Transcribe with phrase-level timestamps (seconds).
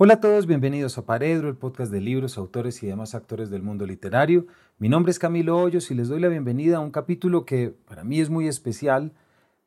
[0.00, 3.64] Hola a todos, bienvenidos a Paredro, el podcast de libros, autores y demás actores del
[3.64, 4.46] mundo literario.
[4.78, 8.04] Mi nombre es Camilo Hoyos y les doy la bienvenida a un capítulo que para
[8.04, 9.12] mí es muy especial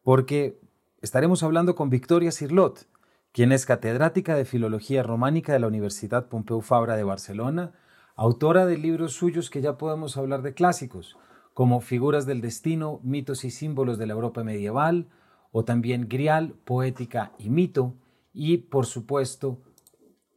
[0.03, 0.57] porque
[1.01, 2.87] estaremos hablando con Victoria Cirlot,
[3.33, 7.73] quien es catedrática de Filología Románica de la Universidad Pompeu Fabra de Barcelona,
[8.15, 11.17] autora de libros suyos que ya podemos hablar de clásicos,
[11.53, 15.09] como Figuras del Destino, Mitos y Símbolos de la Europa Medieval,
[15.51, 17.95] o también Grial, Poética y Mito,
[18.33, 19.59] y por supuesto,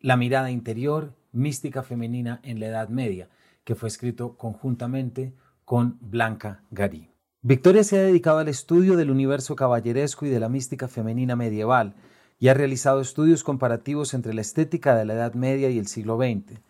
[0.04, 3.30] la mirada interior, mística femenina en la Edad Media,
[3.64, 5.32] que fue escrito conjuntamente
[5.64, 7.08] con Blanca Garí.
[7.40, 11.94] Victoria se ha dedicado al estudio del universo caballeresco y de la mística femenina medieval
[12.38, 16.18] y ha realizado estudios comparativos entre la estética de la Edad Media y el siglo
[16.18, 16.60] XX.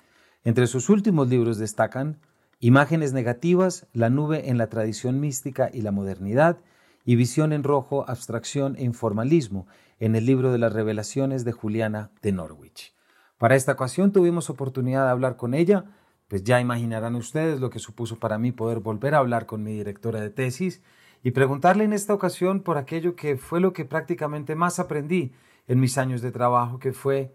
[0.45, 2.21] Entre sus últimos libros destacan
[2.60, 6.59] Imágenes negativas, La nube en la tradición mística y la modernidad
[7.04, 9.66] y Visión en rojo, abstracción e informalismo
[9.98, 12.93] en el libro de las revelaciones de Juliana de Norwich.
[13.45, 15.84] Para esta ocasión tuvimos oportunidad de hablar con ella,
[16.28, 19.74] pues ya imaginarán ustedes lo que supuso para mí poder volver a hablar con mi
[19.74, 20.82] directora de tesis
[21.23, 25.34] y preguntarle en esta ocasión por aquello que fue lo que prácticamente más aprendí
[25.68, 27.34] en mis años de trabajo, que fue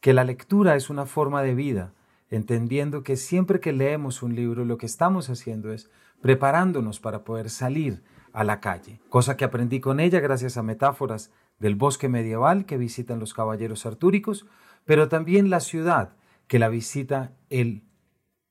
[0.00, 1.94] que la lectura es una forma de vida,
[2.28, 5.88] entendiendo que siempre que leemos un libro lo que estamos haciendo es
[6.20, 8.02] preparándonos para poder salir
[8.34, 12.76] a la calle, cosa que aprendí con ella gracias a metáforas del bosque medieval que
[12.76, 14.44] visitan los caballeros artúricos,
[14.86, 16.14] pero también la ciudad
[16.46, 17.82] que la visita el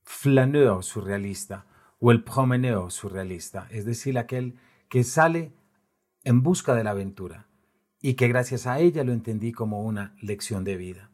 [0.03, 1.65] flaneur surrealista
[1.99, 4.55] o el promeneur surrealista, es decir, aquel
[4.89, 5.53] que sale
[6.23, 7.47] en busca de la aventura
[8.01, 11.09] y que gracias a ella lo entendí como una lección de vida.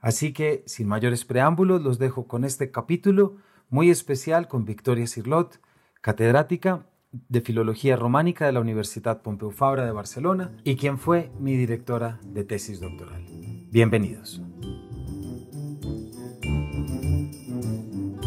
[0.00, 3.36] Así que, sin mayores preámbulos, los dejo con este capítulo
[3.68, 5.60] muy especial con Victoria Cirlot,
[6.00, 11.56] catedrática de Filología Románica de la Universidad Pompeu Fabra de Barcelona y quien fue mi
[11.56, 13.59] directora de tesis doctoral.
[13.72, 14.42] Bienvenidos.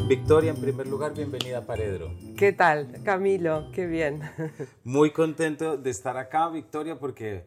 [0.08, 2.14] Victoria, en primer lugar, bienvenida a Paredro.
[2.38, 3.70] ¿Qué tal, Camilo?
[3.74, 4.22] Qué bien.
[4.86, 7.44] Muy contento de estar acá, Victoria, porque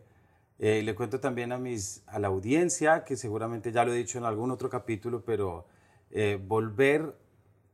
[0.58, 4.18] eh, le cuento también a, mis, a la audiencia, que seguramente ya lo he dicho
[4.18, 5.66] en algún otro capítulo, pero
[6.10, 7.16] eh, volver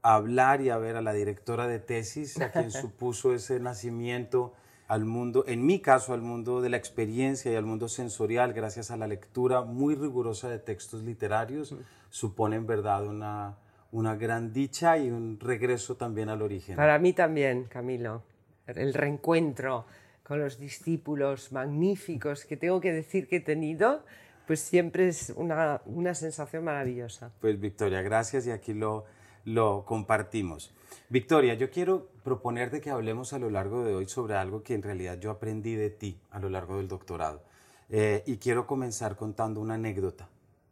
[0.02, 4.52] a hablar y a ver a la directora de tesis, a quien supuso ese nacimiento
[4.92, 8.90] al mundo, en mi caso al mundo de la experiencia y al mundo sensorial, gracias
[8.90, 11.74] a la lectura muy rigurosa de textos literarios,
[12.10, 13.56] supone en verdad una,
[13.90, 16.76] una gran dicha y un regreso también al origen.
[16.76, 18.22] Para mí también, Camilo,
[18.66, 19.86] el reencuentro
[20.24, 24.04] con los discípulos magníficos que tengo que decir que he tenido,
[24.46, 27.32] pues siempre es una, una sensación maravillosa.
[27.40, 29.06] Pues Victoria, gracias y aquí lo
[29.44, 30.72] lo compartimos.
[31.08, 34.82] Victoria, yo quiero proponerte que hablemos a lo largo de hoy sobre algo que en
[34.82, 37.42] realidad yo aprendí de ti a lo largo del doctorado.
[37.90, 40.28] Eh, y quiero comenzar contando una anécdota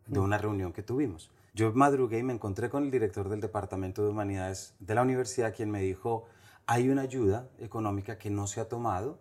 [0.06, 1.30] de una reunión que tuvimos.
[1.54, 5.54] Yo madrugué y me encontré con el director del Departamento de Humanidades de la universidad,
[5.54, 6.26] quien me dijo,
[6.66, 9.18] hay una ayuda económica que no se ha tomado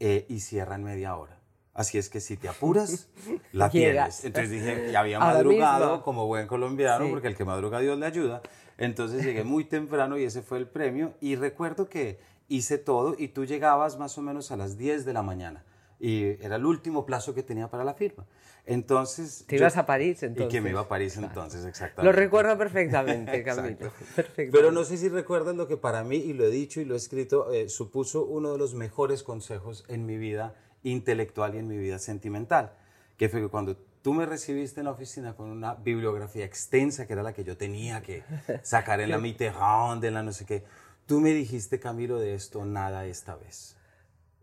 [0.00, 1.38] eh, y cierra en media hora.
[1.72, 3.08] Así es que si te apuras,
[3.52, 4.24] la tienes.
[4.24, 8.42] Entonces dije, ya había madrugado como buen colombiano, porque el que madruga Dios le ayuda.
[8.78, 11.14] Entonces llegué muy temprano y ese fue el premio.
[11.20, 12.18] Y recuerdo que
[12.48, 15.64] hice todo y tú llegabas más o menos a las 10 de la mañana.
[16.00, 18.24] Y era el último plazo que tenía para la firma.
[18.64, 19.44] Entonces...
[19.48, 20.52] Te ibas a París entonces.
[20.52, 22.04] Y que me iba a París entonces, exactamente.
[22.04, 23.90] Lo recuerdo perfectamente, Camilo.
[24.36, 26.94] Pero no sé si recuerdas lo que para mí, y lo he dicho y lo
[26.94, 31.66] he escrito, eh, supuso uno de los mejores consejos en mi vida intelectual y en
[31.66, 32.72] mi vida sentimental,
[33.16, 37.12] que fue que cuando tú me recibiste en la oficina con una bibliografía extensa, que
[37.12, 38.22] era la que yo tenía que
[38.62, 40.64] sacar en la Mitterrand, en la no sé qué,
[41.06, 43.76] tú me dijiste, Camilo, de esto nada esta vez.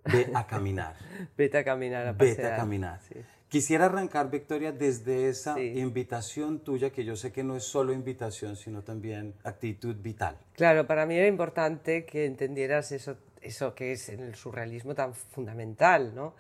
[0.06, 0.96] Ve a caminar.
[1.38, 2.38] Vete a caminar, a pasear.
[2.38, 3.00] Vete a caminar.
[3.48, 8.56] Quisiera arrancar, Victoria, desde esa invitación tuya, que yo sé que no es solo invitación,
[8.56, 10.38] sino también actitud vital.
[10.54, 15.14] Claro, para mí era importante que entendieras eso eso que es en el surrealismo tan
[15.14, 16.36] fundamental, ¿no?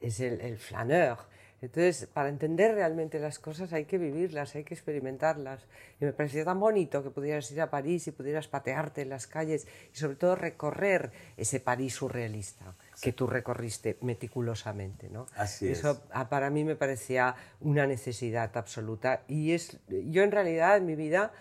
[0.00, 1.18] Es el, el flaneur.
[1.62, 5.66] Entonces, para entender realmente las cosas hay que vivirlas, hay que experimentarlas.
[6.00, 9.26] Y me parecía tan bonito que pudieras ir a París y pudieras patearte en las
[9.26, 15.08] calles y sobre todo recorrer ese París surrealista que tú recorriste meticulosamente.
[15.08, 15.26] ¿no?
[15.36, 19.22] Así Eso para mí me parecía una necesidad absoluta.
[19.26, 21.32] Y es, yo en realidad en mi vida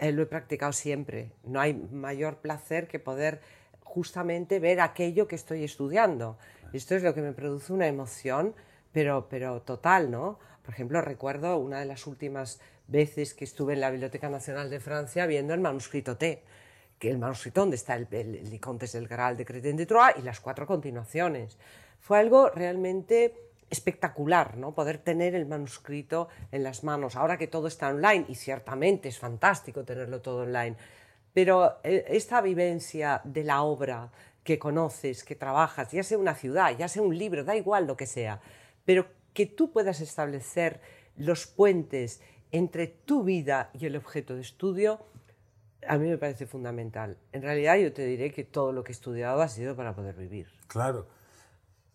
[0.00, 1.30] eh, lo he practicado siempre.
[1.44, 3.40] No hay mayor placer que poder
[3.84, 6.38] justamente ver aquello que estoy estudiando.
[6.72, 8.54] Esto es lo que me produce una emoción,
[8.92, 10.38] pero, pero total, ¿no?
[10.64, 14.80] Por ejemplo, recuerdo una de las últimas veces que estuve en la Biblioteca Nacional de
[14.80, 16.42] Francia viendo el manuscrito T,
[16.98, 18.60] que el manuscrito donde está el, el, el
[18.92, 21.56] del Graal de Crétin de Troyes y las cuatro continuaciones.
[21.98, 24.74] Fue algo realmente espectacular, ¿no?
[24.74, 29.18] Poder tener el manuscrito en las manos, ahora que todo está online, y ciertamente es
[29.18, 30.76] fantástico tenerlo todo online,
[31.32, 34.10] pero eh, esta vivencia de la obra
[34.42, 37.96] que conoces, que trabajas, ya sea una ciudad, ya sea un libro, da igual lo
[37.96, 38.40] que sea,
[38.84, 40.80] pero que tú puedas establecer
[41.16, 42.20] los puentes
[42.52, 45.00] entre tu vida y el objeto de estudio,
[45.86, 47.16] a mí me parece fundamental.
[47.32, 50.16] En realidad yo te diré que todo lo que he estudiado ha sido para poder
[50.16, 50.48] vivir.
[50.66, 51.06] Claro.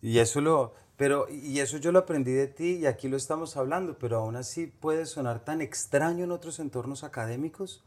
[0.00, 3.56] Y eso lo, pero, y eso yo lo aprendí de ti y aquí lo estamos
[3.56, 7.84] hablando, pero aún así puede sonar tan extraño en otros entornos académicos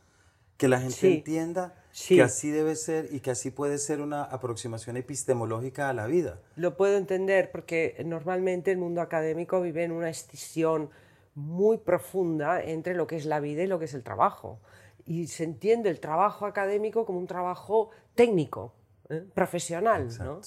[0.59, 1.73] que la gente entienda
[2.07, 6.41] que así debe ser y que así puede ser una aproximación epistemológica a la vida.
[6.57, 10.89] Lo puedo entender porque normalmente el mundo académico vive en una escisión
[11.33, 14.59] muy profunda entre lo que es la vida y lo que es el trabajo.
[15.06, 18.73] Y se entiende el trabajo académico como un trabajo técnico,
[19.07, 19.23] ¿eh?
[19.33, 20.09] profesional.
[20.19, 20.41] ¿no?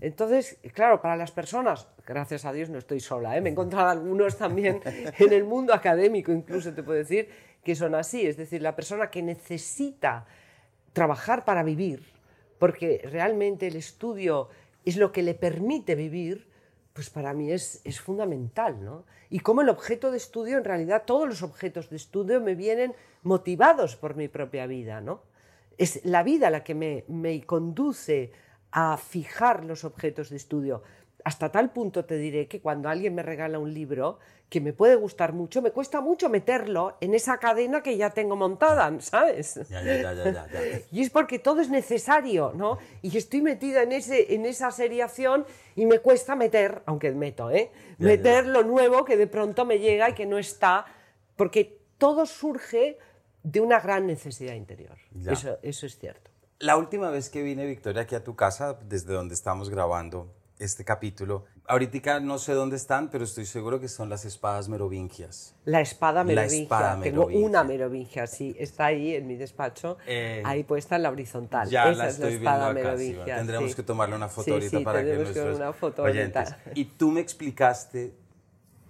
[0.00, 3.42] Entonces, claro, para las personas, gracias a Dios no estoy sola, ¿eh?
[3.42, 7.28] me he encontrado algunos también en el mundo académico, incluso te puedo decir,
[7.68, 8.26] que son así.
[8.26, 10.24] Es decir, la persona que necesita
[10.94, 12.02] trabajar para vivir,
[12.58, 14.48] porque realmente el estudio
[14.86, 16.48] es lo que le permite vivir,
[16.94, 18.82] pues para mí es, es fundamental.
[18.82, 19.04] ¿no?
[19.28, 22.94] Y como el objeto de estudio, en realidad todos los objetos de estudio me vienen
[23.22, 25.02] motivados por mi propia vida.
[25.02, 25.20] ¿no?
[25.76, 28.32] Es la vida la que me, me conduce
[28.70, 30.82] a fijar los objetos de estudio.
[31.24, 34.18] Hasta tal punto te diré que cuando alguien me regala un libro
[34.48, 38.34] que me puede gustar mucho, me cuesta mucho meterlo en esa cadena que ya tengo
[38.34, 39.60] montada, ¿sabes?
[39.68, 40.46] Ya, ya, ya,
[40.90, 42.78] y es porque todo es necesario, ¿no?
[43.02, 45.44] Y estoy metida en, ese, en esa seriación
[45.76, 47.70] y me cuesta meter, aunque meto, ¿eh?
[47.98, 50.86] meter lo nuevo que de pronto me llega y que no está,
[51.36, 52.98] porque todo surge
[53.42, 54.96] de una gran necesidad interior.
[55.26, 56.30] Eso, eso es cierto.
[56.58, 60.84] La última vez que vine, Victoria, aquí a tu casa, desde donde estamos grabando este
[60.84, 65.54] capítulo, ahorita no sé dónde están, pero estoy seguro que son las espadas merovingias.
[65.64, 66.98] La espada merovingia.
[67.02, 71.68] Tengo una merovingia, sí, está ahí en mi despacho, eh, ahí puesta en la horizontal.
[71.68, 73.36] Ya Esa la es la espada merovingia.
[73.36, 76.54] Tendremos que tomarle una foto ahorita para que nuestros una foto oyentes.
[76.74, 78.14] Y tú me explicaste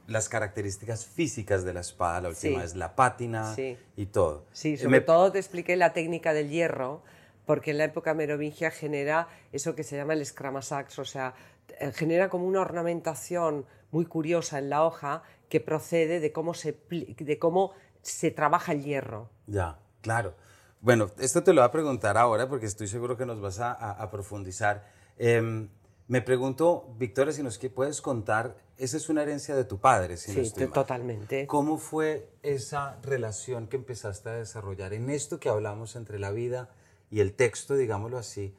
[0.07, 3.55] las características físicas de la espada, la última es la pátina
[3.97, 4.47] y todo.
[4.53, 7.03] Sí, sobre todo te expliqué la técnica del hierro,
[7.45, 11.58] porque en la época merovingia genera eso que se llama el escramasax, o sea, eh,
[11.95, 17.39] genera como una ornamentación muy curiosa en la hoja que procede de cómo se, de
[17.39, 17.73] cómo
[18.03, 19.31] se trabaja el hierro.
[19.47, 20.35] Ya, claro.
[20.81, 24.09] Bueno, esto te lo voy a preguntar ahora porque estoy seguro que nos vas a,
[24.11, 24.87] profundizar.
[25.17, 25.69] Em,
[26.07, 30.45] me pregunto, Victoria, si nos puedes contar, esa es una herencia de tu padre, si
[30.45, 31.47] sí, totalmente.
[31.49, 36.71] ¿Cómo fue esa relación que empezaste a desarrollar en esto que hablamos entre la vida
[37.11, 38.55] y el texto, digámoslo así,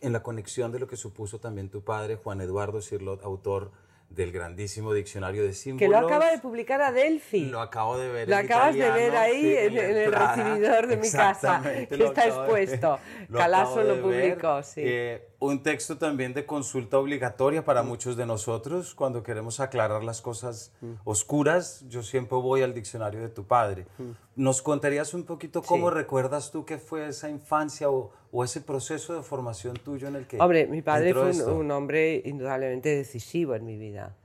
[0.00, 3.70] en la conexión de lo que supuso también tu padre, Juan Eduardo Cirlot, autor
[4.10, 5.78] del grandísimo diccionario de símbolos.
[5.78, 7.46] Que lo acaba de publicar Adelphi.
[7.46, 8.28] Lo acabo de ver.
[8.28, 12.98] Lo acabas de ver ahí en, el recibidor de mi casa, que está expuesto.
[13.32, 14.82] Calazo lo publicó, sí.
[14.84, 20.20] Eh, un texto también de consulta obligatoria para muchos de nosotros cuando queremos aclarar las
[20.20, 20.94] cosas mm.
[21.04, 21.84] oscuras.
[21.88, 23.86] Yo siempre voy al diccionario de tu padre.
[23.96, 24.10] Mm.
[24.40, 28.10] ¿Nos contarías un poquito cómo recuerdas tú que fue esa infancia o,
[28.42, 30.38] ese proceso de formación tuyo en el que...
[30.40, 34.16] Hombre, mi padre fue un, hombre indudablemente decisivo en mi vida,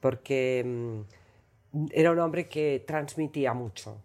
[0.00, 0.62] porque
[1.72, 3.96] mm, era un hombre que transmitía mucho.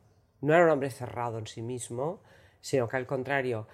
[0.41, 2.22] No era un hombre cerrado en sí mismo,
[2.62, 3.67] sino que al contrario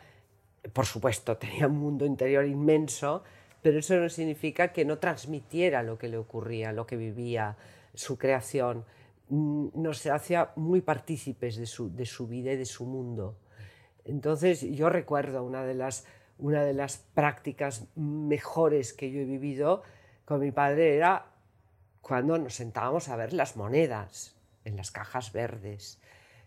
[0.73, 3.23] por supuesto, tenía un mundo interior inmenso,
[3.61, 7.55] pero eso no significa que no transmitiera lo que le ocurría, lo que vivía,
[7.93, 8.85] su creación.
[9.29, 13.37] Mm, nos hacía muy partícipes de su, de su vida y de su mundo.
[14.05, 16.05] Entonces, yo recuerdo una de, las,
[16.37, 19.83] una de las prácticas mejores que yo he vivido
[20.23, 21.25] con mi padre era
[22.01, 25.99] cuando nos sentábamos a ver las monedas en las cajas verdes,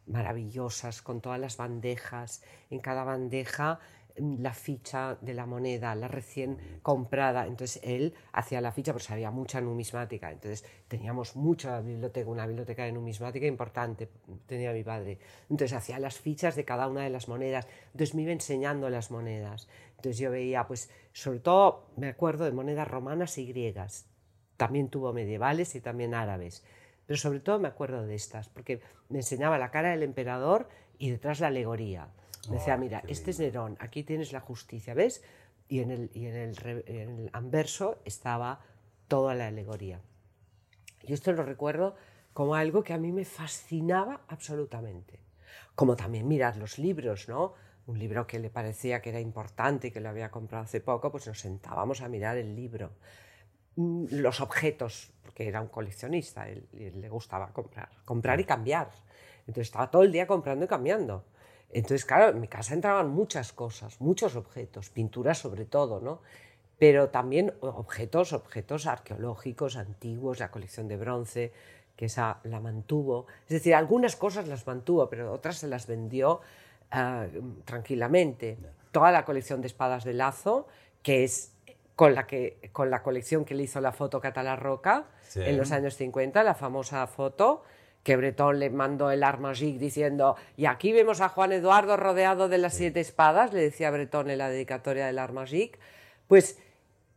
[0.06, 2.42] maravillosas, con todas las bandejas.
[2.70, 3.78] En cada bandeja
[4.16, 7.46] la ficha de la moneda, la recién comprada.
[7.46, 10.30] Entonces él hacía la ficha, porque había mucha numismática.
[10.30, 14.08] Entonces teníamos mucha biblioteca, una biblioteca de numismática importante,
[14.46, 15.18] tenía mi padre.
[15.48, 17.66] Entonces hacía las fichas de cada una de las monedas.
[17.92, 19.68] Entonces me iba enseñando las monedas.
[19.96, 24.06] Entonces yo veía, pues, sobre todo me acuerdo de monedas romanas y griegas.
[24.56, 26.64] También tuvo medievales y también árabes.
[27.06, 31.10] Pero sobre todo me acuerdo de estas, porque me enseñaba la cara del emperador y
[31.10, 32.08] detrás la alegoría.
[32.48, 35.22] Decía, mira, este es Nerón, aquí tienes la justicia, ¿ves?
[35.68, 38.60] Y en el, y en el, anverso estaba
[39.08, 40.00] toda la alegoría.
[41.02, 41.96] Y esto lo recuerdo
[42.32, 45.20] como algo que a mí me fascinaba absolutamente.
[45.74, 47.54] Como también mirar los libros, ¿no?
[47.86, 51.10] Un libro que le parecía que era importante y que lo había comprado hace poco,
[51.10, 52.90] pues nos sentábamos a mirar el libro.
[53.76, 58.90] mm, los objetos, porque era un coleccionista, él, él le gustaba comprar, comprar y cambiar.
[59.40, 61.24] Entonces estaba todo el día comprando y cambiando.
[61.72, 66.20] Entonces, claro, en mi casa entraban muchas cosas, muchos objetos, pinturas sobre todo, ¿no?
[66.78, 71.52] Pero también objetos, objetos arqueológicos antiguos, la colección de bronce,
[71.94, 73.26] que esa la mantuvo.
[73.42, 76.40] Es decir, algunas cosas las mantuvo, pero otras se las vendió
[76.90, 77.26] ah,
[77.66, 78.56] tranquilamente.
[78.90, 80.66] Toda la colección de espadas de lazo,
[81.02, 81.52] que es
[81.94, 85.70] con la, que, con la colección que le hizo la foto Catala Roca en los
[85.70, 87.62] años 50, la famosa foto,
[88.02, 92.58] que Bretón le mandó el Armagic diciendo, y aquí vemos a Juan Eduardo rodeado de
[92.58, 95.78] las siete espadas, le decía Bretón en la dedicatoria del Armagic,
[96.26, 96.58] pues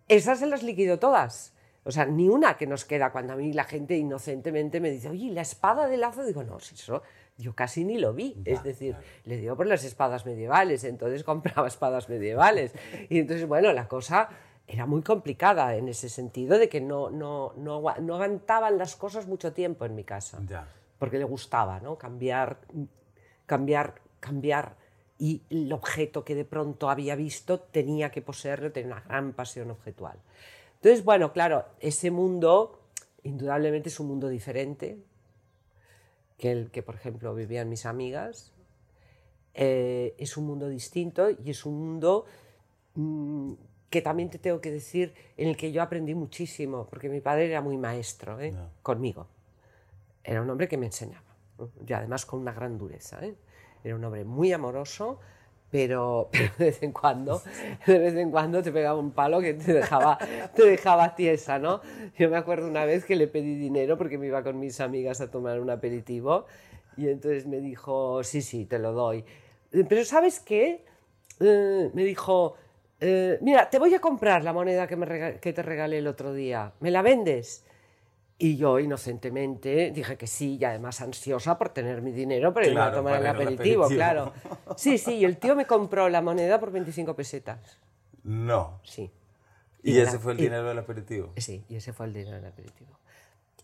[0.08, 1.54] esas se las liquidó todas.
[1.86, 5.10] O sea, ni una que nos queda cuando a mí la gente inocentemente me dice,
[5.10, 7.04] oye, la espada de lazo, digo, no, eso
[7.38, 8.42] yo casi ni lo vi.
[8.46, 12.74] es decir, le dio por las espadas medievales, entonces compraba espadas medievales.
[13.10, 14.30] Y entonces, bueno, la cosa
[14.68, 19.28] era muy complicada en ese sentido de que no, no, no, no aguantaban las cosas
[19.28, 20.40] mucho tiempo en mi casa.
[20.98, 21.98] Porque le gustaba ¿no?
[21.98, 22.60] cambiar,
[23.46, 24.76] cambiar, cambiar.
[25.20, 29.70] Y el objeto que de pronto había visto tenía que poseerlo, tenía una gran pasión
[29.72, 30.18] objetual.
[30.76, 32.80] Entonces, bueno, claro, ese mundo
[33.24, 34.98] indudablemente es un mundo diferente
[36.38, 38.52] que el que, por ejemplo, vivían mis amigas.
[39.54, 42.26] Eh, es un mundo distinto y es un mundo
[42.96, 43.54] mm,
[43.94, 47.46] que también te tengo que decir, en el que yo aprendí muchísimo, porque mi padre
[47.46, 48.52] era muy maestro ¿eh?
[48.82, 49.28] conmigo.
[50.24, 51.36] Era un hombre que me enseñaba,
[51.86, 53.24] y además con una gran dureza.
[53.24, 53.36] ¿eh?
[53.84, 55.20] Era un hombre muy amoroso,
[55.70, 57.44] pero, de vez en cuando,
[57.86, 60.18] de vez en cuando te pegaba un palo que te dejaba,
[60.56, 61.82] te dejaba tiesa, ¿no?
[62.18, 65.22] Yo me acuerdo una vez que le pedí dinero porque me iba con mis amigas
[65.22, 66.48] a tomar un aperitivo
[66.98, 69.24] y entonces me dijo, sí, sí, te lo doy.
[69.70, 70.84] Pero ¿sabes qué?
[71.40, 72.56] Eh, me dijo,
[73.06, 76.34] eh, mira, te voy a comprar la moneda que, me que te regalé el otro
[76.34, 77.66] día, ¿me la vendes?
[78.38, 82.80] Y yo inocentemente dije que sí, y además ansiosa por tener mi dinero para ir
[82.80, 84.32] a tomar el aperitivo, claro.
[84.78, 87.82] Sí, sí, y el tío me compró la moneda por 25 pesetas.
[88.24, 88.80] No.
[88.84, 89.12] Sí.
[89.84, 91.34] ¿Y, ese fue el dinero del aperitivo?
[91.36, 92.98] Sí, y ese fue el dinero del aperitivo.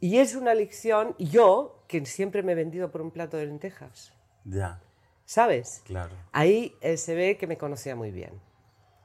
[0.01, 4.11] Y es una lección, yo, que siempre me he vendido por un plato de lentejas.
[4.43, 4.81] Ya.
[5.23, 5.81] ¿Sabes?
[5.85, 6.11] Claro.
[6.33, 8.48] Ahí eh, se ve que me conocía muy bien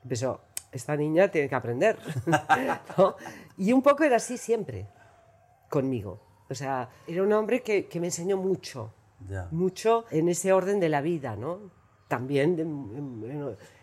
[0.09, 0.41] pensó,
[0.73, 1.99] esta niña tiene que aprender.
[3.57, 4.89] Y un poco era así siempre
[5.69, 6.21] conmigo.
[6.51, 8.93] O sea, era un hombre que, me enseñó mucho,
[9.53, 11.71] mucho en ese orden de la vida, ¿no?
[12.09, 12.59] También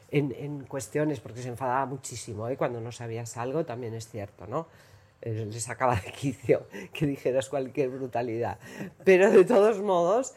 [0.10, 2.58] en, cuestiones, porque se enfadaba muchísimo ¿eh?
[2.58, 4.68] cuando no sabías algo, también es cierto, ¿no?
[5.22, 8.60] Eh, le sacaba de quicio que dijeras cualquier brutalidad.
[9.06, 10.34] Pero de todos modos,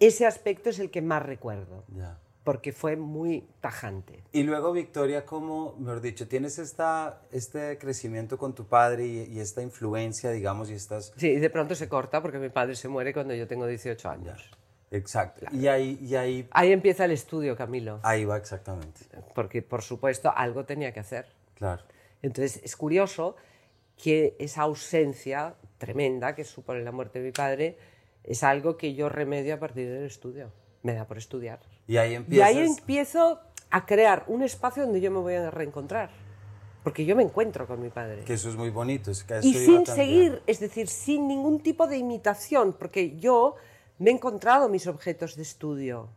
[0.00, 1.84] ese aspecto es el que más recuerdo
[2.46, 4.22] porque fue muy tajante.
[4.30, 9.62] Y luego, Victoria, como, mejor dicho, tienes esta, este crecimiento con tu padre y, esta
[9.62, 11.12] influencia, digamos, y estas...
[11.16, 14.08] Sí, y de pronto se corta porque mi padre se muere cuando yo tengo 18
[14.08, 14.48] años.
[14.92, 15.44] Exacto.
[15.50, 16.48] Y, ahí, y ahí...
[16.52, 17.98] Ahí empieza el estudio, Camilo.
[18.04, 19.00] Ahí va exactamente.
[19.34, 21.26] Porque, por supuesto, algo tenía que hacer.
[21.56, 21.82] Claro.
[22.22, 23.34] Entonces, es curioso
[24.00, 27.76] que esa ausencia tremenda que supone la muerte de mi padre
[28.22, 30.52] es algo que yo remedio a partir del estudio.
[30.84, 31.58] Me da por estudiar.
[31.86, 33.40] Y ahí, empiezo
[33.70, 36.10] a crear un espacio donde yo me voy a reencontrar.
[36.82, 38.22] Porque yo me encuentro con mi padre.
[38.24, 39.10] Que eso es muy bonito.
[39.10, 43.56] Es que y sin seguir, es decir, sin ningún tipo de imitación, porque yo
[43.98, 46.08] me he encontrado mis objetos de estudio.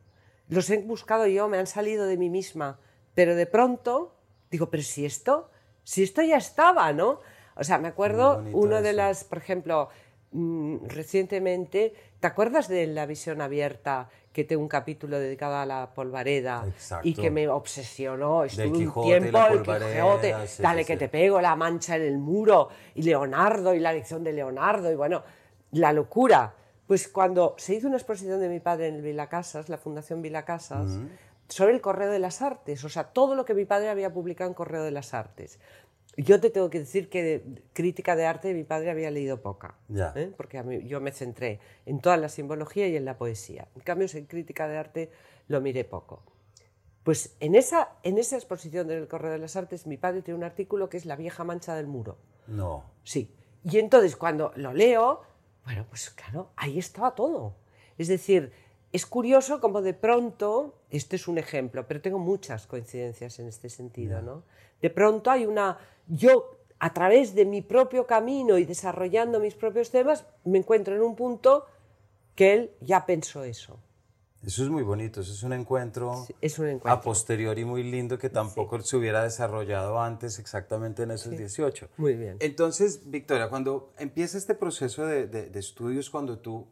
[0.47, 2.79] Los he buscado yo, me han salido de mí misma.
[3.15, 4.13] Pero de pronto
[4.49, 5.49] digo, pero si esto,
[5.83, 7.19] si esto ya estaba, ¿no?
[7.55, 9.89] O sea, me acuerdo uno de las, por ejemplo,
[10.31, 16.65] recientemente, ¿te acuerdas de la visión abierta que tengo un capítulo dedicado a la polvareda
[17.03, 18.43] y que me obsesionó.
[18.43, 23.03] Estuve un tiempo el Quijote, dale que te pego, la mancha en el muro, y
[23.03, 25.23] Leonardo, y la lección de Leonardo, y bueno,
[25.71, 26.53] la locura.
[26.85, 30.21] Pues cuando se hizo una exposición de mi padre en el Vila Casas, la Fundación
[30.21, 30.99] Vila Casas,
[31.47, 34.49] sobre el Correo de las Artes, o sea, todo lo que mi padre había publicado
[34.49, 35.59] en Correo de las Artes.
[36.21, 39.75] Yo te tengo que decir que de crítica de arte mi padre había leído poca,
[40.15, 40.33] ¿eh?
[40.35, 43.69] porque yo me centré en toda la simbología y en la poesía.
[43.75, 45.11] En cambio, en crítica de arte
[45.47, 46.23] lo miré poco.
[47.03, 50.43] Pues en esa, en esa exposición del Correo de las Artes, mi padre tiene un
[50.43, 52.17] artículo que es La vieja mancha del muro.
[52.47, 52.83] No.
[53.03, 53.33] Sí.
[53.63, 55.21] Y entonces cuando lo leo,
[55.63, 57.55] bueno, pues claro, ahí estaba todo.
[57.97, 58.51] Es decir,
[58.91, 63.69] es curioso como de pronto, este es un ejemplo, pero tengo muchas coincidencias en este
[63.69, 64.43] sentido, ¿no?
[64.81, 65.77] De pronto hay una
[66.09, 71.01] yo a través de mi propio camino y desarrollando mis propios temas, me encuentro en
[71.01, 71.65] un punto
[72.35, 73.79] que él ya pensó eso.
[74.45, 76.91] Eso es muy bonito, eso es un encuentro, es un encuentro.
[76.91, 81.89] a posteriori muy lindo que tampoco se hubiera desarrollado antes exactamente en esos 18.
[81.97, 82.37] Muy bien.
[82.39, 86.65] Entonces, Victoria, cuando empieza este proceso de, de, estudios, cuando tú,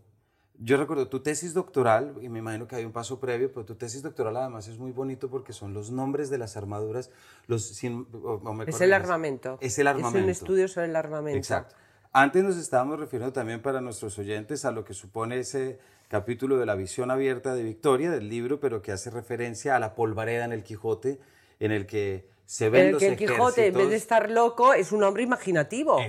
[0.59, 3.75] yo recuerdo tu tesis doctoral, y me imagino que hay un paso previo, pero tu
[3.75, 7.11] tesis doctoral además es muy bonito porque son los nombres de las armaduras,
[7.45, 9.57] los, es el armamento.
[9.61, 10.17] Es el armamento.
[10.17, 11.37] Es un estudio sobre el armamento.
[11.37, 11.75] Exacto.
[12.11, 16.65] Antes nos estábamos refiriendo también para nuestros oyentes a lo que supone ese capítulo de
[16.65, 20.53] la visión abierta de Victoria del libro, pero que hace referencia a la polvareda en
[20.53, 21.19] el Quijote,
[21.59, 24.93] en el que se ven el que el Quijote, en vez de estar loco, es
[24.93, 25.99] un hombre imaginativo.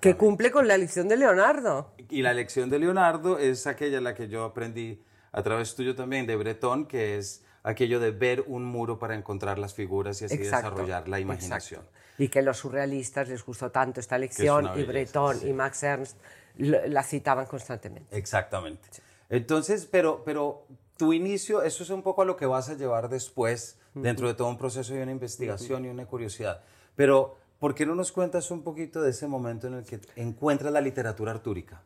[0.00, 1.92] Que cumple con la lección de Leonardo.
[2.08, 5.02] Y la lección de Leonardo es aquella la que yo aprendí
[5.32, 9.58] a través tuyo también, de Bretón, que es aquello de ver un muro para encontrar
[9.58, 11.82] las figuras y así desarrollar la imaginación.
[12.16, 16.16] Y que a los surrealistas les gustó tanto esta lección, y Bretón y Max Ernst
[16.58, 18.16] la citaban constantemente.
[18.16, 18.88] Exactamente.
[19.28, 20.64] Entonces, pero, pero
[20.96, 24.34] tu inicio, eso es un poco a lo que vas a llevar después, dentro de
[24.34, 26.62] todo un proceso de una investigación y una curiosidad.
[26.96, 30.72] Pero, ¿por qué no nos cuentas un poquito de ese momento en el que encuentras
[30.72, 31.82] la literatura artúrica?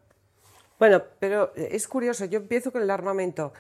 [0.79, 3.53] Bueno, pero es curioso, yo empiezo con el armamento,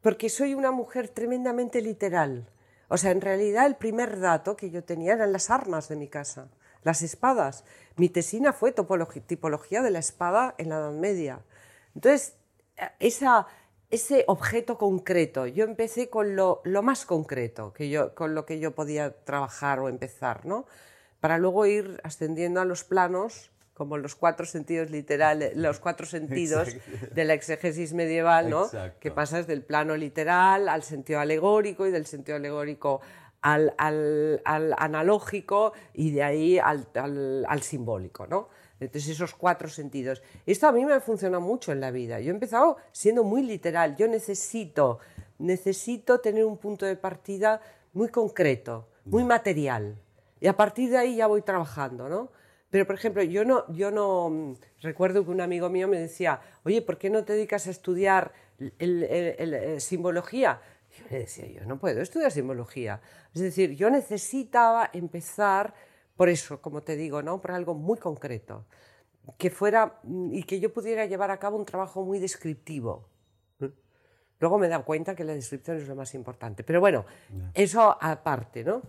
[0.00, 2.48] porque soy una mujer tremendamente literal.
[2.88, 6.08] O sea, en realidad el primer dato que yo tenía eran las armas de mi
[6.08, 6.48] casa,
[6.82, 7.64] las espadas.
[7.96, 11.40] Mi tesina fue tipología de la espada en la Edad Media.
[11.94, 12.36] Entonces,
[12.98, 13.46] esa,
[13.92, 15.46] ese objeto concreto.
[15.46, 19.78] Yo empecé con lo, lo, más concreto, que yo, con lo que yo podía trabajar
[19.80, 20.66] o empezar, ¿no?
[21.20, 26.74] Para luego ir ascendiendo a los planos, como los cuatro sentidos literales, los cuatro sentidos
[27.14, 28.70] de la exégesis medieval, ¿no?
[28.98, 33.02] Que pasas del plano literal al sentido alegórico y del sentido alegórico
[33.42, 38.48] al, al, al analógico y de ahí al, al simbólico, ¿no?
[38.82, 40.22] Entonces, esos cuatro sentidos.
[40.44, 42.20] Esto a mí me ha funcionado mucho en la vida.
[42.20, 43.96] Yo he empezado siendo muy literal.
[43.96, 44.98] Yo necesito,
[45.38, 47.60] necesito tener un punto de partida
[47.92, 49.96] muy concreto, muy material.
[50.40, 52.30] Y a partir de ahí ya voy trabajando, ¿no?
[52.72, 56.40] Pero, por ejemplo, yo no, yo no mm, recuerdo que un amigo mío me decía,
[56.64, 58.32] oye, ¿por qué no te dedicas a estudiar
[58.78, 60.60] el, simbología?
[60.90, 63.00] Y yo le decía, yo no puedo estudiar simbología.
[63.34, 65.74] Es decir, yo necesitaba empezar
[66.16, 67.40] por eso, como te digo, ¿no?
[67.40, 68.66] por algo muy concreto,
[69.38, 73.08] que fuera mm, y que yo pudiera llevar a cabo un trabajo muy descriptivo.
[74.38, 76.64] Luego me he dado cuenta que la descripción es lo más importante.
[76.64, 77.04] Pero bueno,
[77.54, 78.82] eso aparte, ¿no?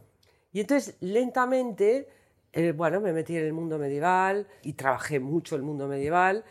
[0.52, 2.10] Y entonces, lentamente,
[2.52, 6.44] eh, bueno, me metí en el mundo medieval y trabajé mucho el mundo medieval.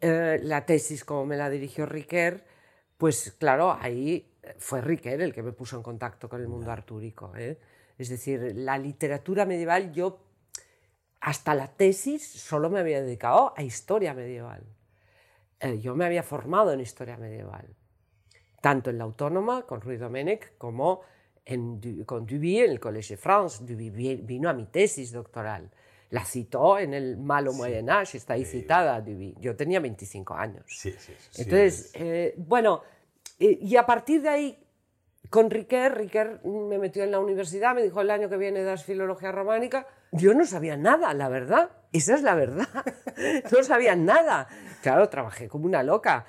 [0.00, 2.42] Eh, la tesis, como me la dirigió Riquer,
[2.96, 7.32] pues claro, ahí fue Riquer el que me puso en contacto con el mundo artúrico.
[7.36, 7.58] ¿eh?
[8.00, 10.20] Es decir, la literatura medieval, yo
[11.20, 14.64] hasta la tesis solo me había dedicado a historia medieval.
[15.60, 17.66] Eh, yo me había formado en historia medieval,
[18.62, 21.02] tanto en la Autónoma con Ruy Domenech como
[21.44, 23.62] en, con Duby en el Collège de France.
[23.66, 25.70] Duby vino a mi tesis doctoral.
[26.08, 29.36] La citó en el Malo Moyen Age, está ahí citada Duby.
[29.40, 30.64] Yo tenía 25 años.
[30.68, 32.80] Sí, sí, sí, Entonces, eh, bueno,
[33.38, 34.66] eh, y a partir de ahí
[35.28, 38.84] con Riquer, Riquer me metió en la universidad, me dijo el año que viene das
[38.84, 39.86] filología románica.
[40.12, 41.70] Yo no sabía nada, la verdad.
[41.92, 42.68] Esa es la verdad.
[43.52, 44.48] no sabía nada.
[44.82, 46.26] Claro, trabajé como una loca.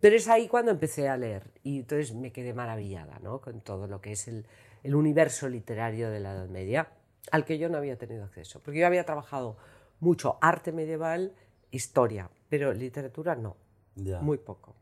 [0.00, 1.52] Pero es ahí cuando empecé a leer.
[1.62, 3.40] Y entonces me quedé maravillada ¿no?
[3.40, 4.46] con todo lo que es el,
[4.82, 6.88] el universo literario de la Edad Media,
[7.30, 8.60] al que yo no había tenido acceso.
[8.62, 9.56] Porque yo había trabajado
[10.00, 11.32] mucho arte medieval,
[11.70, 13.56] historia, pero literatura no.
[13.96, 14.74] Muy poco.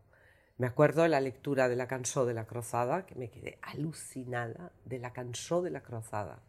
[0.58, 4.72] Me acuerdo de la lectura de la Cansó de la Cruzada, que me quedé alucinada
[4.84, 6.40] de la Cansó de la Cruzada.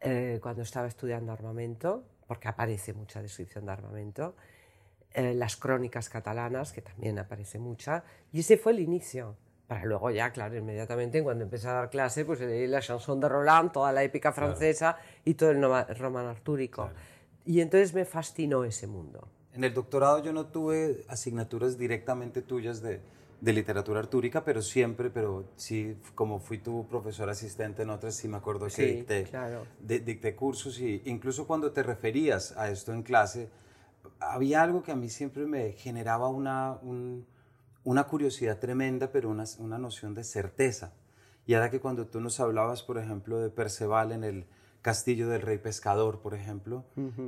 [0.00, 4.36] Eh, cuando estaba estudiando armamento, porque aparece mucha descripción de armamento,
[5.14, 9.36] eh, las crónicas catalanas, que también aparece mucha, y ese fue el inicio.
[9.66, 13.28] Para luego ya, claro, inmediatamente cuando empecé a dar clase, pues leí la chanson de
[13.28, 15.60] Roland, toda la épica francesa y todo el
[15.96, 16.90] román artúrico.
[17.44, 19.28] Y entonces me fascinó ese mundo.
[19.56, 23.00] En el doctorado yo no tuve asignaturas directamente tuyas de,
[23.40, 28.28] de literatura artúrica, pero siempre, pero sí, como fui tu profesor asistente en otras, sí
[28.28, 29.66] me acuerdo que dicté, claro.
[29.80, 33.48] dicté, cursos y incluso cuando te referías a esto en clase,
[34.20, 36.78] había algo que a mí siempre me generaba una,
[37.84, 40.92] una curiosidad tremenda, pero una, una, noción de certeza.
[41.46, 44.46] Y era que cuando tú nos hablabas, por ejemplo, de Perceval en el
[44.82, 46.84] castillo del rey pescador, por ejemplo,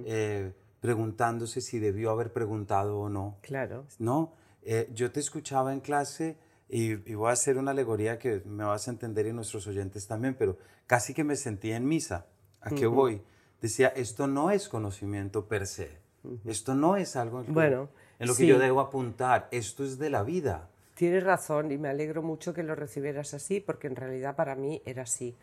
[0.06, 3.38] eh, preguntándose si debió haber preguntado o no.
[3.42, 3.84] Claro.
[3.98, 4.34] ¿No?
[4.62, 6.36] Eh, yo te escuchaba en clase
[6.68, 10.34] y, voy a hacer una alegoría que me vas a entender y nuestros oyentes también,
[10.38, 12.26] pero casi que me sentía en misa.
[12.60, 13.22] ¿A qué voy?
[13.62, 15.90] Decía, esto no es conocimiento per se.
[16.44, 17.88] Esto no es algo en, bueno,
[18.18, 19.48] en lo que yo debo apuntar.
[19.50, 20.68] Esto es de la vida.
[20.94, 24.82] Tienes razón y me alegro mucho que lo recibieras así, porque en realidad para mí
[24.84, 25.36] era así.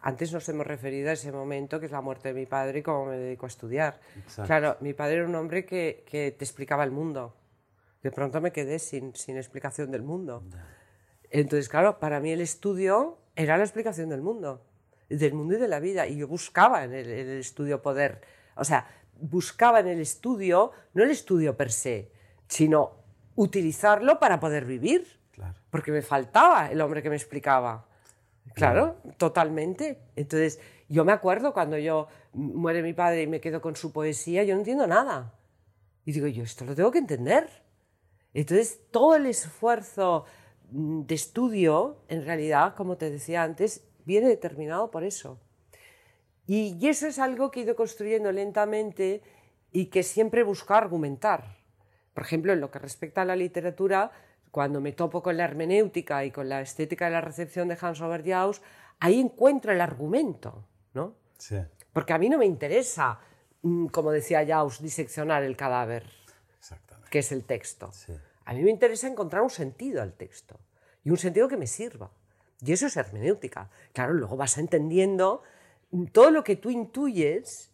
[0.00, 2.82] Antes nos hemos referido a ese momento que es la muerte de mi padre y
[2.82, 4.00] cómo me dedico a estudiar.
[4.46, 7.34] Claro, mi padre era un hombre que, que, te explicaba el mundo.
[8.02, 10.44] De pronto me quedé sin, sin explicación del mundo.
[11.30, 14.64] Entonces, claro, para mí el estudio era la explicación del mundo,
[15.08, 16.06] del mundo y de la vida.
[16.06, 18.20] Y yo buscaba en el, en el estudio poder,
[18.54, 18.86] o sea,
[19.20, 22.12] buscaba en el estudio, no el estudio per se,
[22.46, 22.98] sino
[23.34, 25.18] utilizarlo para poder vivir.
[25.70, 27.87] Porque me faltaba el hombre que me explicaba.
[28.54, 29.98] Claro, totalmente.
[30.16, 34.44] Entonces, yo me acuerdo cuando yo muere mi padre y me quedo con su poesía,
[34.44, 35.34] yo no entiendo nada.
[36.04, 37.48] Y digo, yo esto lo tengo que entender.
[38.34, 40.24] Entonces, todo el esfuerzo
[40.70, 45.38] mm, de estudio, en realidad, como te decía antes, viene determinado por eso.
[46.46, 49.22] Y eso es algo que he ido construyendo lentamente
[49.70, 51.58] y que siempre busco argumentar.
[52.14, 54.10] Por ejemplo, en lo que respecta a la literatura,
[54.50, 57.98] cuando me topo con la hermenéutica y con la estética de la recepción de Hans
[57.98, 58.62] Robert Jauss,
[59.00, 61.14] ahí encuentro el argumento, ¿no?
[61.38, 61.56] Sí.
[61.92, 63.20] Porque a mí no me interesa,
[63.62, 66.04] mm, como decía Jauss, diseccionar el cadáver,
[67.10, 67.90] que es el texto.
[67.92, 68.12] Sí.
[68.44, 70.58] A mí me interesa encontrar un sentido al texto
[71.04, 72.10] y un sentido que me sirva.
[72.64, 73.70] Y eso es hermenéutica.
[73.92, 75.42] Claro, luego vas entendiendo
[76.12, 77.70] todo lo que tú intuyes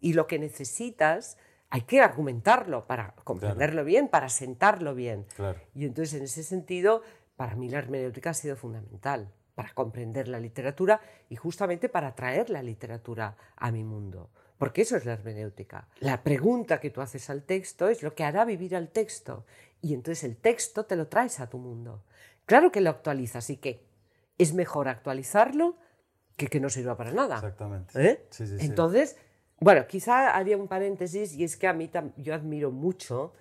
[0.00, 1.36] y lo que necesitas
[1.70, 5.26] hay que argumentarlo para comprenderlo bien, para sentarlo bien.
[5.74, 7.02] Y entonces, en ese sentido,
[7.36, 12.50] para mí la hermenéutica ha sido fundamental para comprender la literatura y justamente para traer
[12.50, 14.30] la literatura a mi mundo.
[14.58, 15.88] Porque eso es la hermenéutica.
[16.00, 19.46] La pregunta que tú haces al texto es lo que hará vivir al texto.
[19.80, 22.02] Y entonces el texto te lo traes a tu mundo.
[22.46, 23.86] Claro que lo actualizas y que
[24.38, 25.76] es mejor actualizarlo
[26.36, 27.36] que que no sirva para nada.
[27.36, 27.92] Exactamente.
[28.02, 28.26] ¿Eh?
[28.60, 29.16] entonces,
[29.60, 33.34] bueno, quizá había un paréntesis y es que a mí yo admiro mucho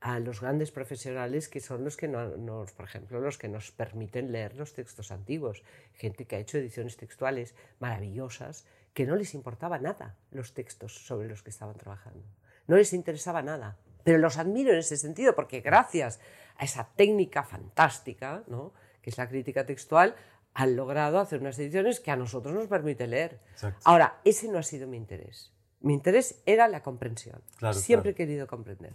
[0.00, 4.32] a los grandes profesionales que son los que nos, por ejemplo, los que nos permiten
[4.32, 5.62] leer los textos antiguos,
[5.94, 11.28] gente que ha hecho ediciones textuales maravillosas, que no les importaba nada los textos sobre
[11.28, 12.24] los que estaban trabajando,
[12.66, 16.18] no les interesaba nada, pero los admiro en ese sentido porque gracias
[16.56, 18.72] a esa técnica fantástica, ¿no?
[19.02, 20.16] que es la crítica textual,
[20.54, 23.38] han logrado hacer unas ediciones que a nosotros nos permite leer.
[23.84, 25.52] Ahora, ese no ha sido mi interés.
[25.80, 27.40] Mi interés era la comprensión.
[27.72, 28.92] Siempre he querido comprender.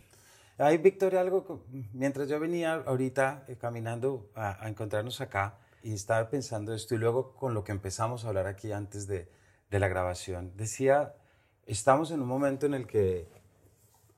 [0.58, 6.74] Hay, Victoria, algo, mientras yo venía ahorita eh, caminando a, encontrarnos acá y estaba pensando
[6.74, 9.28] esto y luego con lo que empezamos a hablar aquí antes de,
[9.70, 11.14] de la grabación, decía,
[11.66, 13.28] estamos en un momento en el que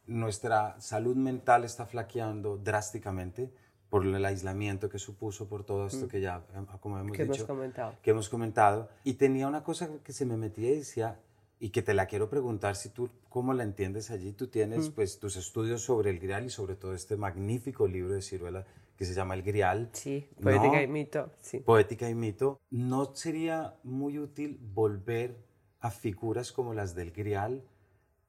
[0.06, 3.52] nuestra salud mental está flaqueando drásticamente
[3.90, 6.10] por el aislamiento que supuso, por todo esto mm.
[6.10, 7.96] que ya, eh, como hemos dicho, comentado.
[8.02, 8.90] que hemos comentado.
[9.04, 11.20] Y tenía una cosa que se me metía y decía,
[11.60, 14.32] y que te la quiero preguntar si tú, ¿cómo la entiendes allí?
[14.32, 14.94] Tú tienes mm.
[14.94, 18.66] pues tus estudios sobre el Grial y sobre todo este magnífico libro de Ciruela
[18.96, 19.90] que se llama El Grial.
[19.94, 21.32] Sí, Poética y Mito.
[21.42, 21.60] Sí.
[21.60, 22.60] Poética y Mito.
[22.70, 25.38] ¿No sería muy útil volver
[25.80, 27.64] a figuras como las del Grial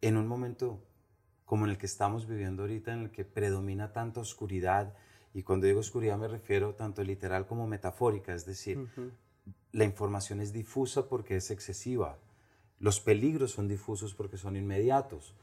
[0.01, 0.83] en un momento
[1.45, 4.95] como en el que estamos viviendo ahorita, en el que predomina tanta oscuridad?
[5.35, 8.89] Y cuando digo oscuridad me refiero tanto literal como metafórica, es decir,
[9.73, 12.19] la información es difusa porque es excesiva
[12.81, 15.35] los peligros son difusos porque son inmediatos.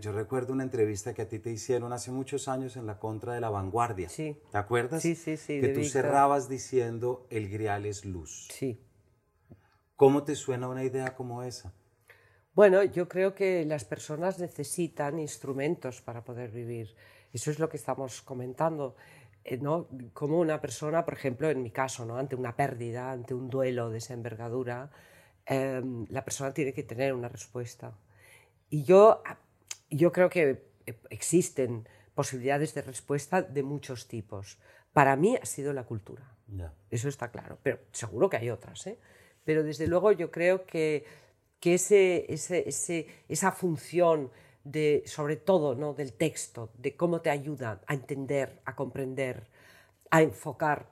[0.00, 3.32] Yo recuerdo una entrevista que a ti te hicieron hace muchos años en la contra
[3.32, 4.10] de la vanguardia.
[4.10, 4.36] Sí.
[4.50, 5.00] ¿Te acuerdas?
[5.00, 5.62] Sí, sí, sí.
[5.62, 8.48] Que tú cerrabas diciendo el grial es luz.
[8.50, 8.84] Sí.
[9.96, 11.72] ¿Cómo te suena una idea como esa?
[12.54, 16.94] Bueno, yo creo que las personas necesitan instrumentos para poder vivir.
[17.32, 18.94] Eso es lo que estamos comentando.
[19.44, 19.88] Eh, ¿no?
[20.12, 22.16] Como una persona, por ejemplo, en mi caso, ¿no?
[22.16, 24.90] ante una pérdida, ante un duelo de esa envergadura,
[25.46, 27.98] Em, la persona tiene que tener una respuesta.
[28.70, 29.22] Y yo,
[29.90, 30.64] yo creo que
[31.10, 34.58] existen posibilidades de respuesta de muchos tipos.
[34.92, 36.36] Para mí ha sido la cultura.
[36.90, 37.58] Eso está claro.
[37.62, 38.86] Pero seguro que hay otras.
[38.86, 38.98] ¿eh?
[39.44, 41.04] Pero desde luego yo creo que,
[41.60, 44.30] que ese, ese, ese, esa función
[44.64, 45.94] de, sobre todo ¿no?
[45.94, 49.48] del texto, de cómo te ayuda a entender, a comprender,
[50.10, 50.88] a enfocar,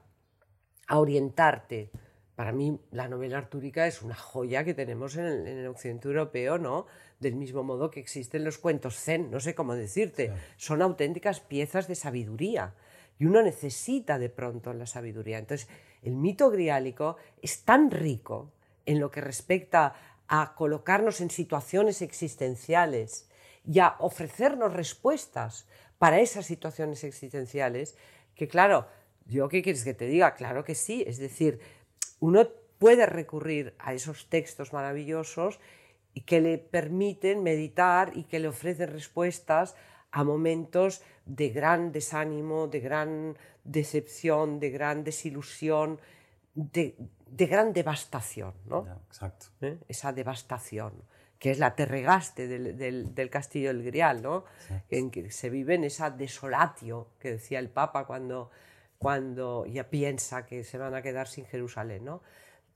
[0.87, 1.91] a orientarte,
[2.41, 6.87] para mí la novela artúrica es una joya que tenemos en el, occidente europeo, ¿no?
[7.19, 11.87] Del mismo modo que existen los cuentos zen, no sé cómo decirte, son auténticas piezas
[11.87, 12.73] de sabiduría
[13.19, 15.37] y uno necesita de pronto la sabiduría.
[15.37, 15.69] Entonces,
[16.01, 18.51] el mito griálico es tan rico
[18.87, 19.93] en lo que respecta
[20.27, 23.29] a colocarnos en situaciones existenciales
[23.67, 25.67] y a ofrecernos respuestas
[25.99, 27.97] para esas situaciones existenciales,
[28.35, 28.87] que claro,
[29.27, 31.61] yo qué quieres que te diga, claro que sí, es decir,
[32.21, 35.61] uno puede recurrir a esos textos maravillosos
[36.15, 39.75] y que le permiten meditar y que le ofrecen respuestas
[40.13, 46.01] a momentos de gran desánimo, de gran decepción, de gran desilusión,
[46.55, 46.97] de,
[47.47, 48.87] gran devastación, ¿no?
[49.07, 49.47] exacto.
[49.61, 49.79] ¿Eh?
[49.89, 50.93] Esa devastación,
[51.39, 54.45] que es la terregaste del, castillo del Grial, ¿no?
[54.91, 58.51] En que se vive en esa desolatio que decía el Papa cuando,
[59.01, 62.21] cuando ya piensa que se van a quedar sin Jerusalén, ¿no?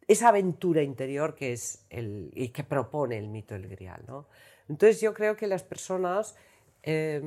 [0.09, 4.27] Esa aventura interior que es el, y que propone el mito del Grial, ¿no?
[4.69, 6.35] Entonces yo creo que las personas,
[6.83, 7.23] eh,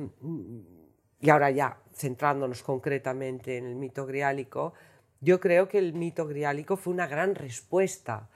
[1.20, 4.74] y ahora ya centrándonos concretamente en el mito griálico,
[5.20, 8.28] yo creo que el mito griálico fue una gran respuesta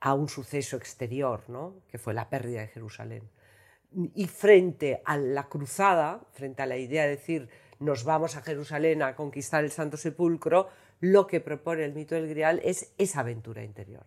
[0.00, 1.82] a un suceso exterior, ¿no?
[1.88, 3.30] que fue la pérdida de Jerusalén.
[4.14, 7.48] Y frente a la cruzada, frente a la idea de decir
[7.80, 10.68] nos vamos a Jerusalén a conquistar el Santo Sepulcro,
[11.00, 14.04] lo que propone el mito del Grial es esa aventura interior.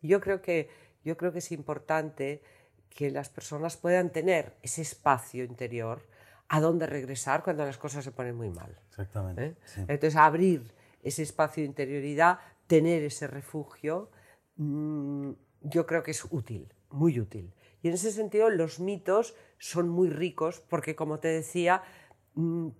[0.00, 0.70] Yo creo que,
[1.04, 2.42] yo creo que es importante
[2.88, 6.02] que las personas puedan tener ese espacio interior
[6.48, 8.76] a donde regresar cuando las cosas se ponen muy mal.
[8.88, 9.44] Exactamente.
[9.44, 9.56] ¿eh?
[9.76, 14.10] Entonces, abrir ese espacio de interioridad, tener ese refugio,
[14.56, 15.30] mm,
[15.60, 17.52] yo creo que es útil, muy útil.
[17.82, 21.82] Y en ese sentido, los mitos son muy ricos porque, como te decía,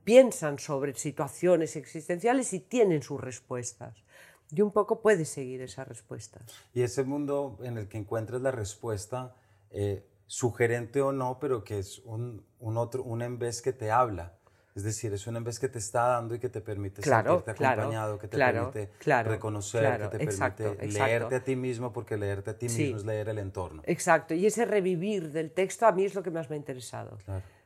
[0.05, 4.05] piensan sobre situaciones existenciales y tienen sus respuestas.
[4.51, 6.43] Y un poco puedes seguir esas respuestas.
[6.75, 9.35] Y ese mundo en el que encuentras la respuesta
[9.71, 13.91] eh, sugerente o no, pero que es un, un, otro, un en vez que te
[13.91, 14.39] habla.
[14.75, 17.51] Es decir, es un en vez que te está dando y que te permite sentirte
[17.51, 18.91] acompañado, que te permite
[19.25, 23.29] reconocer, que te permite leerte a ti mismo, porque leerte a ti mismo es leer
[23.29, 23.83] el entorno.
[23.87, 27.19] Exacto, y ese revivir del texto a mí es lo que más me ha interesado.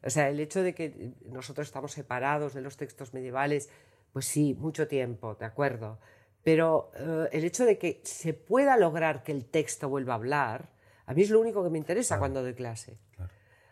[0.03, 3.69] O sea, el hecho de que nosotros estamos separados de los textos medievales,
[4.13, 5.99] pues sí, mucho tiempo, de acuerdo.
[6.43, 10.69] Pero eh, el hecho de que se pueda lograr que el texto vuelva a hablar,
[11.07, 12.99] a mí es lo único que me interesa cuando doy clase.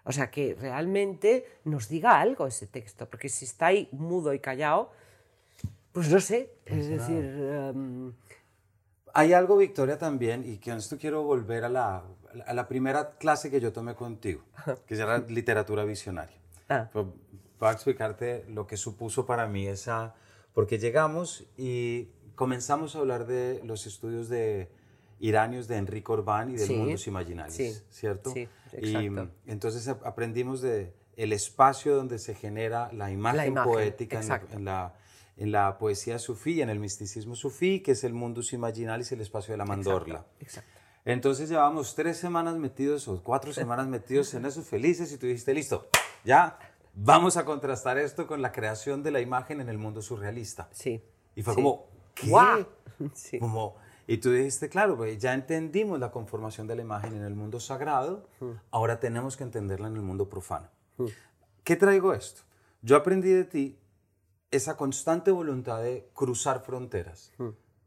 [0.05, 4.41] O sea, que realmente nos diga algo ese texto, porque si está ahí mudo y
[4.41, 4.91] callado,
[5.93, 7.25] pues no sé, es decir...
[7.25, 8.13] Em,
[9.15, 12.03] Hay algo, Victoria, también, y con esto quiero volver a la,
[12.47, 14.43] a la primera clase que yo tomé contigo,
[14.87, 16.37] que era literatura visionaria.
[16.69, 16.89] Ah.
[16.93, 17.07] Pues,
[17.61, 20.15] voy a explicarte lo que supuso para mí esa...
[20.55, 24.69] Porque llegamos y comenzamos a hablar de los estudios de
[25.23, 28.33] iranios de Enrique Orbán y del Mundos Imaginarios, ¿cierto?
[28.33, 29.31] Sí, exacto.
[29.47, 34.95] Y entonces aprendimos de el espacio donde se genera la imagen, poética en la,
[35.37, 39.53] en la, poesía sufí, en el misticismo sufí, que es el Mundus Imaginalis, el espacio
[39.53, 40.27] de la mandorla.
[40.41, 40.71] Exacto,
[41.05, 45.55] Entonces llevamos tres semanas metidos o cuatro semanas metidos en esos felices y tú dijiste,
[45.55, 45.87] listo,
[46.25, 46.59] ya
[46.95, 50.69] vamos a contrastar esto con la creación de la imagen en el mundo surrealista.
[50.73, 51.01] Sí.
[51.37, 52.67] Y fue como, ¿qué?
[53.15, 53.39] Sí.
[53.39, 57.35] Como y tú dijiste, claro, pues ya entendimos la conformación de la imagen en el
[57.35, 58.29] mundo sagrado,
[58.71, 60.69] ahora tenemos que entenderla en el mundo profano.
[61.65, 62.43] ¿Qué traigo esto?
[62.83, 63.79] Yo aprendí de ti
[64.51, 67.33] esa constante voluntad de cruzar fronteras,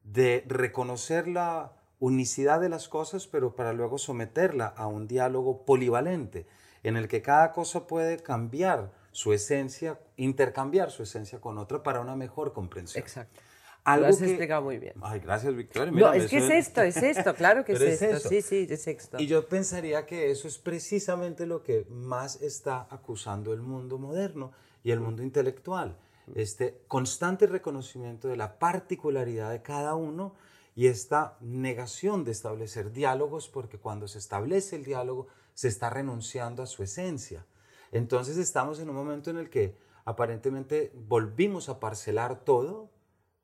[0.03, 6.47] de reconocer la unicidad de las cosas, pero para luego someterla a un diálogo polivalente,
[6.83, 12.01] en el que cada cosa puede cambiar su esencia, intercambiar su esencia con otra para
[12.01, 13.01] una mejor comprensión.
[13.01, 13.41] Exacto.
[13.85, 14.95] Algo Lo has explicado muy bien.
[14.99, 15.91] Ay, gracias, Victoria.
[15.91, 18.29] no, es que es esto, es esto, claro que es, esto.
[18.29, 19.17] Sí, sí, es esto.
[19.19, 24.51] Y yo pensaría que eso es precisamente lo que más está acusando el mundo moderno
[24.83, 25.99] y el mundo intelectual.
[26.33, 30.33] Este constante reconocimiento de la particularidad de cada uno
[30.73, 36.63] y esta negación de establecer diálogos, porque cuando se establece el diálogo se está renunciando
[36.63, 37.45] a su esencia.
[37.91, 42.89] Entonces estamos en un momento en el que aparentemente volvimos a parcelar todo